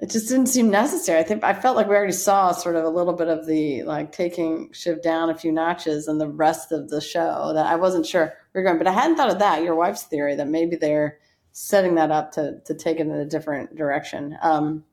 it 0.00 0.10
just 0.10 0.28
didn't 0.28 0.46
seem 0.46 0.70
necessary. 0.70 1.18
I 1.18 1.24
think 1.24 1.42
I 1.42 1.52
felt 1.52 1.76
like 1.76 1.88
we 1.88 1.96
already 1.96 2.12
saw 2.12 2.52
sort 2.52 2.76
of 2.76 2.84
a 2.84 2.88
little 2.88 3.14
bit 3.14 3.26
of 3.26 3.46
the 3.46 3.82
like 3.82 4.12
taking 4.12 4.70
Shiv 4.72 5.02
down 5.02 5.28
a 5.28 5.34
few 5.34 5.50
notches 5.50 6.06
and 6.06 6.20
the 6.20 6.28
rest 6.28 6.70
of 6.70 6.88
the 6.88 7.00
show 7.00 7.52
that 7.52 7.66
I 7.66 7.74
wasn't 7.74 8.06
sure 8.06 8.32
we 8.54 8.60
are 8.60 8.64
going. 8.64 8.78
But 8.78 8.86
I 8.86 8.92
hadn't 8.92 9.16
thought 9.16 9.30
of 9.30 9.40
that, 9.40 9.64
your 9.64 9.74
wife's 9.74 10.04
theory, 10.04 10.36
that 10.36 10.46
maybe 10.46 10.76
they're 10.76 11.18
setting 11.50 11.96
that 11.96 12.12
up 12.12 12.30
to 12.32 12.60
to 12.66 12.74
take 12.74 12.98
it 12.98 13.08
in 13.08 13.10
a 13.10 13.24
different 13.24 13.74
direction. 13.74 14.38
Um, 14.40 14.84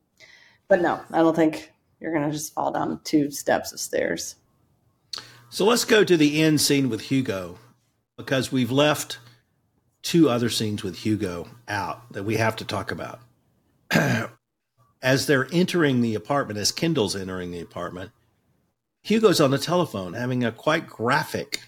but 0.66 0.82
no, 0.82 1.00
I 1.12 1.18
don't 1.18 1.36
think 1.36 1.72
you're 2.00 2.12
going 2.12 2.26
to 2.26 2.36
just 2.36 2.52
fall 2.52 2.72
down 2.72 3.00
two 3.04 3.30
steps 3.30 3.72
of 3.72 3.78
stairs. 3.78 4.34
So 5.50 5.64
let's 5.64 5.84
go 5.84 6.02
to 6.02 6.16
the 6.16 6.42
end 6.42 6.60
scene 6.60 6.88
with 6.88 7.02
Hugo 7.02 7.58
because 8.16 8.50
we've 8.50 8.72
left 8.72 9.18
two 10.02 10.28
other 10.28 10.50
scenes 10.50 10.82
with 10.82 10.96
Hugo 10.96 11.46
out 11.68 12.12
that 12.12 12.24
we 12.24 12.36
have 12.36 12.56
to 12.56 12.64
talk 12.64 12.90
about. 12.90 13.20
as 15.06 15.26
they're 15.26 15.46
entering 15.52 16.00
the 16.00 16.16
apartment, 16.16 16.58
as 16.58 16.72
Kendall's 16.72 17.14
entering 17.14 17.52
the 17.52 17.60
apartment, 17.60 18.10
Hugo's 19.04 19.40
on 19.40 19.52
the 19.52 19.58
telephone 19.58 20.14
having 20.14 20.42
a 20.42 20.50
quite 20.50 20.88
graphic, 20.88 21.60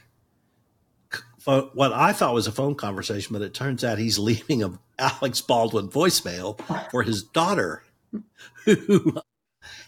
what 1.45 1.93
I 1.93 2.13
thought 2.13 2.35
was 2.35 2.49
a 2.49 2.53
phone 2.53 2.75
conversation, 2.75 3.33
but 3.33 3.43
it 3.43 3.55
turns 3.55 3.85
out 3.85 3.99
he's 3.99 4.19
leaving 4.19 4.65
a 4.65 4.81
Alex 4.99 5.41
Baldwin 5.41 5.89
voicemail 5.89 6.61
for 6.91 7.05
his 7.05 7.23
daughter, 7.23 7.85
who 8.65 9.17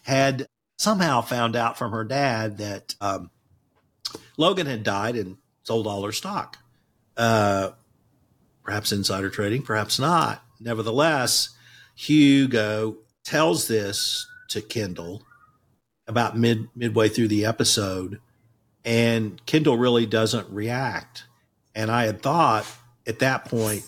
had 0.05 0.47
somehow 0.79 1.21
found 1.21 1.57
out 1.57 1.77
from 1.77 1.91
her 1.91 2.05
dad 2.05 2.59
that 2.59 2.95
um, 3.01 3.31
Logan 4.37 4.69
had 4.69 4.85
died 4.85 5.17
and 5.17 5.39
sold 5.65 5.89
all 5.89 6.05
her 6.05 6.13
stock. 6.13 6.57
Uh, 7.17 7.73
perhaps 8.63 8.93
insider 8.93 9.29
trading, 9.29 9.63
perhaps 9.63 9.99
not. 9.99 10.41
Nevertheless, 10.61 11.51
Hugo 11.97 12.99
tells 13.31 13.69
this 13.69 14.27
to 14.49 14.61
Kendall 14.61 15.23
about 16.09 16.37
mid 16.37 16.69
midway 16.75 17.09
through 17.09 17.29
the 17.29 17.47
episode, 17.47 18.21
and 18.85 19.45
Kendall 19.47 19.79
really 19.79 20.05
doesn't 20.05 20.51
react. 20.51 21.25
And 21.73 21.93
I 21.93 22.07
had 22.07 22.23
thought 22.23 22.67
at 23.07 23.21
that 23.21 23.45
point 23.45 23.85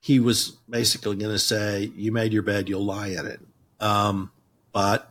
he 0.00 0.18
was 0.18 0.56
basically 0.70 1.16
going 1.16 1.32
to 1.32 1.38
say, 1.38 1.92
"You 1.94 2.10
made 2.10 2.32
your 2.32 2.42
bed, 2.42 2.70
you'll 2.70 2.86
lie 2.86 3.08
in 3.08 3.26
it." 3.26 3.40
Um, 3.80 4.30
but 4.72 5.10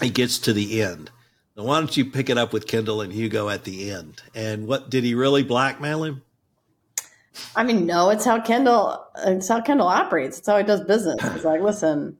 he 0.00 0.08
gets 0.08 0.38
to 0.40 0.54
the 0.54 0.80
end. 0.80 1.10
Now, 1.54 1.64
why 1.64 1.78
don't 1.78 1.94
you 1.96 2.06
pick 2.06 2.30
it 2.30 2.38
up 2.38 2.54
with 2.54 2.66
Kendall 2.66 3.02
and 3.02 3.12
Hugo 3.12 3.50
at 3.50 3.64
the 3.64 3.90
end? 3.90 4.22
And 4.34 4.66
what 4.66 4.88
did 4.88 5.04
he 5.04 5.14
really 5.14 5.42
blackmail 5.42 6.04
him? 6.04 6.22
I 7.54 7.62
mean, 7.62 7.84
no, 7.84 8.08
it's 8.08 8.24
how 8.24 8.40
Kendall 8.40 9.04
it's 9.26 9.48
how 9.48 9.60
Kendall 9.60 9.88
operates. 9.88 10.38
It's 10.38 10.46
how 10.46 10.56
he 10.56 10.64
does 10.64 10.80
business. 10.80 11.22
It's 11.22 11.44
like, 11.44 11.60
listen, 11.60 12.16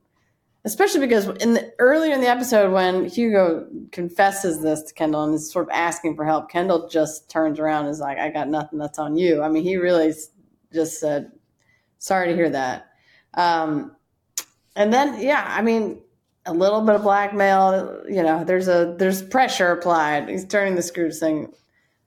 especially 0.67 1.01
because 1.01 1.29
in 1.41 1.55
the 1.55 1.73
earlier 1.79 2.13
in 2.13 2.21
the 2.21 2.29
episode 2.29 2.73
when 2.73 3.07
Hugo 3.07 3.67
confesses 3.93 4.61
this 4.61 4.83
to 4.83 4.93
Kendall 4.93 5.25
and 5.25 5.35
is 5.35 5.51
sort 5.51 5.67
of 5.67 5.71
asking 5.73 6.17
for 6.17 6.27
help, 6.27 6.51
Kendall 6.51 6.89
just 6.89 7.31
turns 7.31 7.59
around 7.59 7.87
and 7.87 7.93
is 7.93 8.01
like, 8.01 8.19
"I 8.19 8.31
got 8.31 8.49
nothing. 8.49 8.79
That's 8.79 8.99
on 8.99 9.17
you." 9.17 9.43
I 9.43 9.49
mean, 9.49 9.63
he 9.63 9.77
really 9.77 10.13
just 10.73 11.01
said, 11.01 11.33
sorry 11.99 12.29
to 12.29 12.35
hear 12.35 12.51
that. 12.51 12.87
Um, 13.35 13.97
and 14.75 14.93
then, 14.93 15.21
yeah, 15.21 15.45
I 15.49 15.63
mean, 15.63 16.03
a 16.45 16.53
little 16.53 16.83
bit 16.83 16.95
of 16.95 17.03
blackmail. 17.03 18.03
You 18.09 18.23
know, 18.23 18.45
there's 18.45 18.69
a 18.69 18.95
there's 18.99 19.23
pressure 19.23 19.73
applied. 19.73 20.29
He's 20.29 20.45
turning 20.45 20.77
the 20.77 20.83
screws 20.83 21.19
thing 21.19 21.53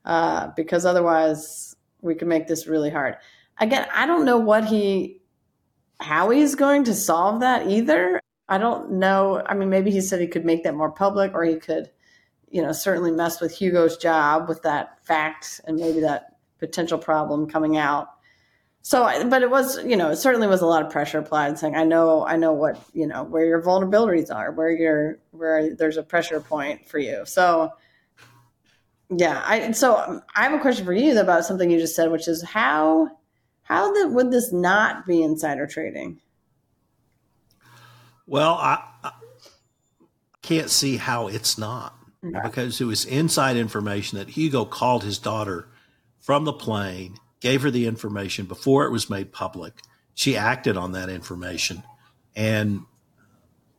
uh, 0.05 0.51
because 0.55 0.85
otherwise 0.85 1.75
we 2.01 2.15
could 2.15 2.27
make 2.27 2.47
this 2.47 2.67
really 2.67 2.89
hard. 2.89 3.17
Again, 3.59 3.87
I 3.93 4.05
don't 4.05 4.25
know 4.25 4.37
what 4.37 4.65
he 4.65 5.21
how 5.99 6.29
he's 6.29 6.55
going 6.55 6.85
to 6.85 6.93
solve 6.93 7.41
that 7.41 7.67
either. 7.67 8.21
I 8.49 8.57
don't 8.57 8.93
know. 8.93 9.43
I 9.45 9.53
mean, 9.53 9.69
maybe 9.69 9.91
he 9.91 10.01
said 10.01 10.19
he 10.19 10.27
could 10.27 10.43
make 10.43 10.63
that 10.63 10.75
more 10.75 10.91
public, 10.91 11.33
or 11.35 11.45
he 11.45 11.55
could, 11.55 11.91
you 12.49 12.63
know, 12.63 12.71
certainly 12.71 13.11
mess 13.11 13.39
with 13.39 13.55
Hugo's 13.55 13.95
job 13.95 14.49
with 14.49 14.63
that 14.63 15.05
fact 15.05 15.61
and 15.65 15.77
maybe 15.77 15.99
that 16.01 16.37
potential 16.57 16.97
problem 16.97 17.47
coming 17.47 17.77
out. 17.77 18.07
So, 18.81 19.03
but 19.29 19.43
it 19.43 19.51
was, 19.51 19.83
you 19.85 19.95
know, 19.95 20.09
it 20.09 20.15
certainly 20.15 20.47
was 20.47 20.61
a 20.61 20.65
lot 20.65 20.83
of 20.83 20.91
pressure 20.91 21.19
applied, 21.19 21.59
saying, 21.59 21.75
"I 21.75 21.83
know, 21.83 22.25
I 22.25 22.37
know 22.37 22.53
what, 22.53 22.81
you 22.93 23.05
know, 23.05 23.23
where 23.23 23.45
your 23.45 23.61
vulnerabilities 23.61 24.33
are, 24.33 24.51
where 24.51 24.71
your, 24.71 25.19
where 25.31 25.75
there's 25.75 25.97
a 25.97 26.03
pressure 26.03 26.39
point 26.39 26.87
for 26.87 26.97
you." 26.97 27.23
So, 27.25 27.71
yeah, 29.09 29.43
I. 29.45 29.71
So, 29.71 29.97
um, 29.97 30.21
I 30.35 30.43
have 30.43 30.53
a 30.53 30.59
question 30.59 30.85
for 30.85 30.93
you 30.93 31.19
about 31.19 31.45
something 31.45 31.69
you 31.69 31.77
just 31.79 31.95
said, 31.95 32.09
which 32.09 32.27
is 32.27 32.41
how, 32.41 33.09
how 33.61 33.93
the, 33.93 34.07
would 34.07 34.31
this 34.31 34.51
not 34.51 35.05
be 35.05 35.21
insider 35.21 35.67
trading? 35.67 36.19
Well, 38.29 38.53
I, 38.53 38.83
I 39.03 39.11
can't 40.43 40.69
see 40.69 40.97
how 40.97 41.27
it's 41.27 41.57
not 41.57 41.95
because 42.21 42.79
it 42.79 42.85
was 42.85 43.05
inside 43.05 43.57
information 43.57 44.19
that 44.19 44.29
Hugo 44.29 44.65
called 44.65 45.03
his 45.03 45.17
daughter 45.17 45.67
from 46.19 46.45
the 46.45 46.53
plane, 46.53 47.17
gave 47.39 47.63
her 47.63 47.71
the 47.71 47.87
information 47.87 48.45
before 48.45 48.85
it 48.85 48.91
was 48.91 49.09
made 49.09 49.31
public. 49.31 49.73
She 50.13 50.37
acted 50.37 50.77
on 50.77 50.91
that 50.91 51.09
information 51.09 51.81
and 52.35 52.81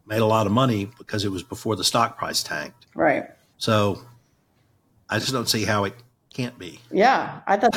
made 0.04 0.20
a 0.20 0.26
lot 0.26 0.46
of 0.46 0.52
money 0.52 0.90
because 0.98 1.24
it 1.24 1.30
was 1.30 1.44
before 1.44 1.76
the 1.76 1.84
stock 1.84 2.18
price 2.18 2.42
tanked. 2.42 2.86
Right. 2.94 3.26
So 3.56 4.02
I 5.08 5.20
just 5.20 5.32
don't 5.32 5.48
see 5.48 5.64
how 5.64 5.84
it 5.84 5.94
can't 6.34 6.58
be. 6.58 6.80
Yeah, 6.90 7.40
I 7.46 7.56
thought 7.56 7.72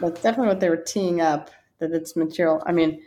that's 0.00 0.20
definitely 0.22 0.48
what 0.48 0.58
they 0.58 0.68
were 0.68 0.76
teeing 0.76 1.20
up 1.20 1.50
that 1.78 1.92
it's 1.92 2.16
material. 2.16 2.62
I 2.66 2.72
mean, 2.72 3.02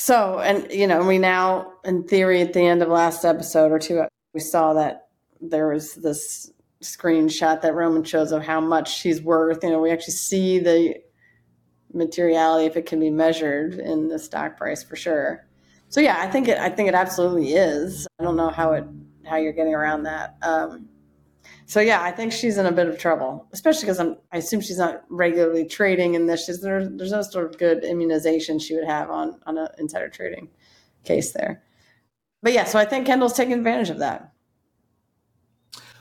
so, 0.00 0.38
and 0.38 0.70
you 0.70 0.86
know, 0.86 1.04
we 1.04 1.18
now, 1.18 1.72
in 1.84 2.04
theory, 2.04 2.40
at 2.40 2.52
the 2.52 2.60
end 2.60 2.82
of 2.82 2.88
last 2.88 3.24
episode 3.24 3.72
or 3.72 3.80
two, 3.80 4.04
we 4.32 4.38
saw 4.38 4.74
that 4.74 5.08
there 5.40 5.66
was 5.66 5.96
this 5.96 6.52
screenshot 6.80 7.62
that 7.62 7.74
Roman 7.74 8.04
shows 8.04 8.30
of 8.30 8.44
how 8.44 8.60
much 8.60 8.96
she's 8.96 9.20
worth. 9.20 9.64
You 9.64 9.70
know, 9.70 9.80
we 9.80 9.90
actually 9.90 10.14
see 10.14 10.60
the 10.60 10.94
materiality 11.92 12.66
if 12.66 12.76
it 12.76 12.86
can 12.86 13.00
be 13.00 13.10
measured 13.10 13.74
in 13.74 14.06
the 14.06 14.20
stock 14.20 14.56
price 14.56 14.84
for 14.84 14.94
sure. 14.94 15.48
So 15.88 16.00
yeah, 16.00 16.18
I 16.20 16.30
think 16.30 16.46
it. 16.46 16.58
I 16.58 16.68
think 16.68 16.88
it 16.88 16.94
absolutely 16.94 17.54
is. 17.54 18.06
I 18.20 18.22
don't 18.22 18.36
know 18.36 18.50
how 18.50 18.74
it 18.74 18.84
how 19.26 19.34
you're 19.34 19.52
getting 19.52 19.74
around 19.74 20.04
that. 20.04 20.36
Um, 20.42 20.88
so 21.68 21.80
yeah, 21.80 22.02
I 22.02 22.10
think 22.12 22.32
she's 22.32 22.56
in 22.56 22.64
a 22.64 22.72
bit 22.72 22.88
of 22.88 22.98
trouble, 22.98 23.46
especially 23.52 23.82
because 23.82 24.00
I'm. 24.00 24.16
I 24.32 24.38
assume 24.38 24.62
she's 24.62 24.78
not 24.78 25.04
regularly 25.10 25.66
trading 25.66 26.14
in 26.14 26.24
this. 26.24 26.46
She's, 26.46 26.62
there, 26.62 26.88
there's 26.88 27.12
no 27.12 27.20
sort 27.20 27.44
of 27.44 27.58
good 27.58 27.84
immunization 27.84 28.58
she 28.58 28.74
would 28.74 28.86
have 28.86 29.10
on 29.10 29.38
on 29.44 29.58
an 29.58 29.68
insider 29.76 30.08
trading 30.08 30.48
case 31.04 31.32
there. 31.32 31.62
But 32.42 32.54
yeah, 32.54 32.64
so 32.64 32.78
I 32.78 32.86
think 32.86 33.06
Kendall's 33.06 33.34
taking 33.34 33.52
advantage 33.52 33.90
of 33.90 33.98
that. 33.98 34.32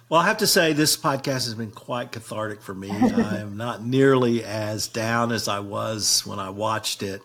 Well, 0.08 0.21
I 0.21 0.27
have 0.27 0.38
to 0.38 0.47
say 0.47 0.71
this 0.71 0.95
podcast 0.95 1.43
has 1.43 1.56
been 1.56 1.71
quite 1.71 2.13
cathartic 2.13 2.62
for 2.62 2.73
me. 2.73 2.89
I 2.91 3.39
am 3.39 3.58
not 3.58 3.84
nearly 3.84 4.45
as 4.45 4.88
down 4.88 5.34
as 5.34 5.49
I 5.49 5.60
was 5.60 6.25
when 6.25 6.39
I 6.39 6.49
watched 6.49 7.03
it. 7.03 7.21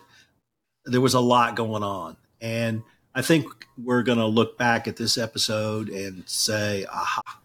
There 0.83 0.99
was 0.99 1.13
a 1.13 1.21
lot 1.21 1.55
going 1.55 1.83
on, 1.83 2.17
and 2.41 2.83
I 3.15 3.21
think 3.21 3.45
we're 3.77 4.03
going 4.03 4.17
to 4.17 4.27
look 4.27 4.57
back 4.57 4.85
at 4.89 4.97
this 4.97 5.17
episode 5.17 5.87
and 5.87 6.27
say, 6.27 6.85
"Aha." 6.91 7.39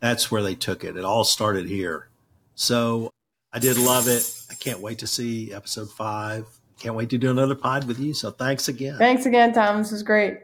That's 0.00 0.30
where 0.30 0.42
they 0.42 0.54
took 0.54 0.84
it. 0.84 0.96
It 0.96 1.04
all 1.04 1.24
started 1.24 1.68
here. 1.68 2.08
So 2.54 3.10
I 3.52 3.58
did 3.58 3.78
love 3.78 4.08
it. 4.08 4.28
I 4.50 4.54
can't 4.54 4.80
wait 4.80 4.98
to 4.98 5.06
see 5.06 5.52
episode 5.52 5.90
five. 5.90 6.46
Can't 6.78 6.94
wait 6.94 7.10
to 7.10 7.18
do 7.18 7.30
another 7.30 7.54
pod 7.54 7.86
with 7.86 7.98
you. 7.98 8.14
So 8.14 8.30
thanks 8.30 8.68
again. 8.68 8.96
Thanks 8.96 9.26
again, 9.26 9.52
Tom. 9.52 9.78
This 9.78 9.92
was 9.92 10.02
great. 10.02 10.38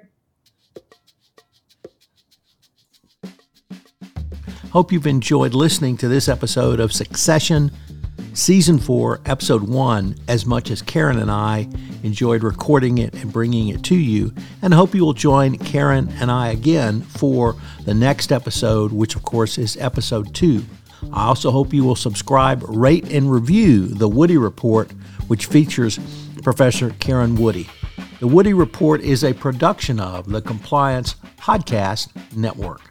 Hope 4.71 4.93
you've 4.93 5.07
enjoyed 5.07 5.55
listening 5.55 5.97
to 5.97 6.09
this 6.09 6.29
episode 6.29 6.81
of 6.81 6.93
Succession 6.93 7.71
Season 8.37 8.79
4, 8.79 9.23
Episode 9.25 9.67
1, 9.67 10.15
as 10.29 10.45
much 10.45 10.71
as 10.71 10.83
Karen 10.83 11.19
and 11.19 11.31
I 11.31 11.71
enjoyed 12.03 12.43
recording 12.43 12.99
it 12.99 13.15
and 13.15 13.33
bringing 13.33 13.69
it 13.69 13.83
to 13.85 13.97
you. 13.97 14.35
And 14.61 14.75
hope 14.75 14.95
you 14.95 15.03
will 15.07 15.15
join 15.15 15.57
Karen 15.57 16.11
and 16.21 16.31
I 16.31 16.49
again 16.49 17.01
for 17.01 17.57
the 17.87 17.95
next 17.95 18.31
episode, 18.31 18.93
which 18.93 19.17
of 19.17 19.23
course 19.23 19.57
is 19.57 19.79
Episode 19.79 20.35
2. 20.35 20.63
I 21.15 21.25
also 21.29 21.51
hope 21.51 21.73
you 21.73 21.83
will 21.83 21.97
subscribe, 21.97 22.63
rate, 22.69 23.11
and 23.11 23.33
review 23.33 23.87
the 23.87 24.07
Woody 24.07 24.37
Report, 24.37 24.93
which 25.29 25.47
features 25.47 25.99
Professor 26.43 26.91
Karen 27.01 27.37
Woody. 27.37 27.67
The 28.21 28.29
Woody 28.29 28.53
Report 28.53 29.01
is 29.01 29.25
a 29.25 29.33
production 29.33 29.99
of 29.99 30.29
the 30.29 30.43
Compliance 30.43 31.15
Podcast 31.39 32.11
Network. 32.37 32.83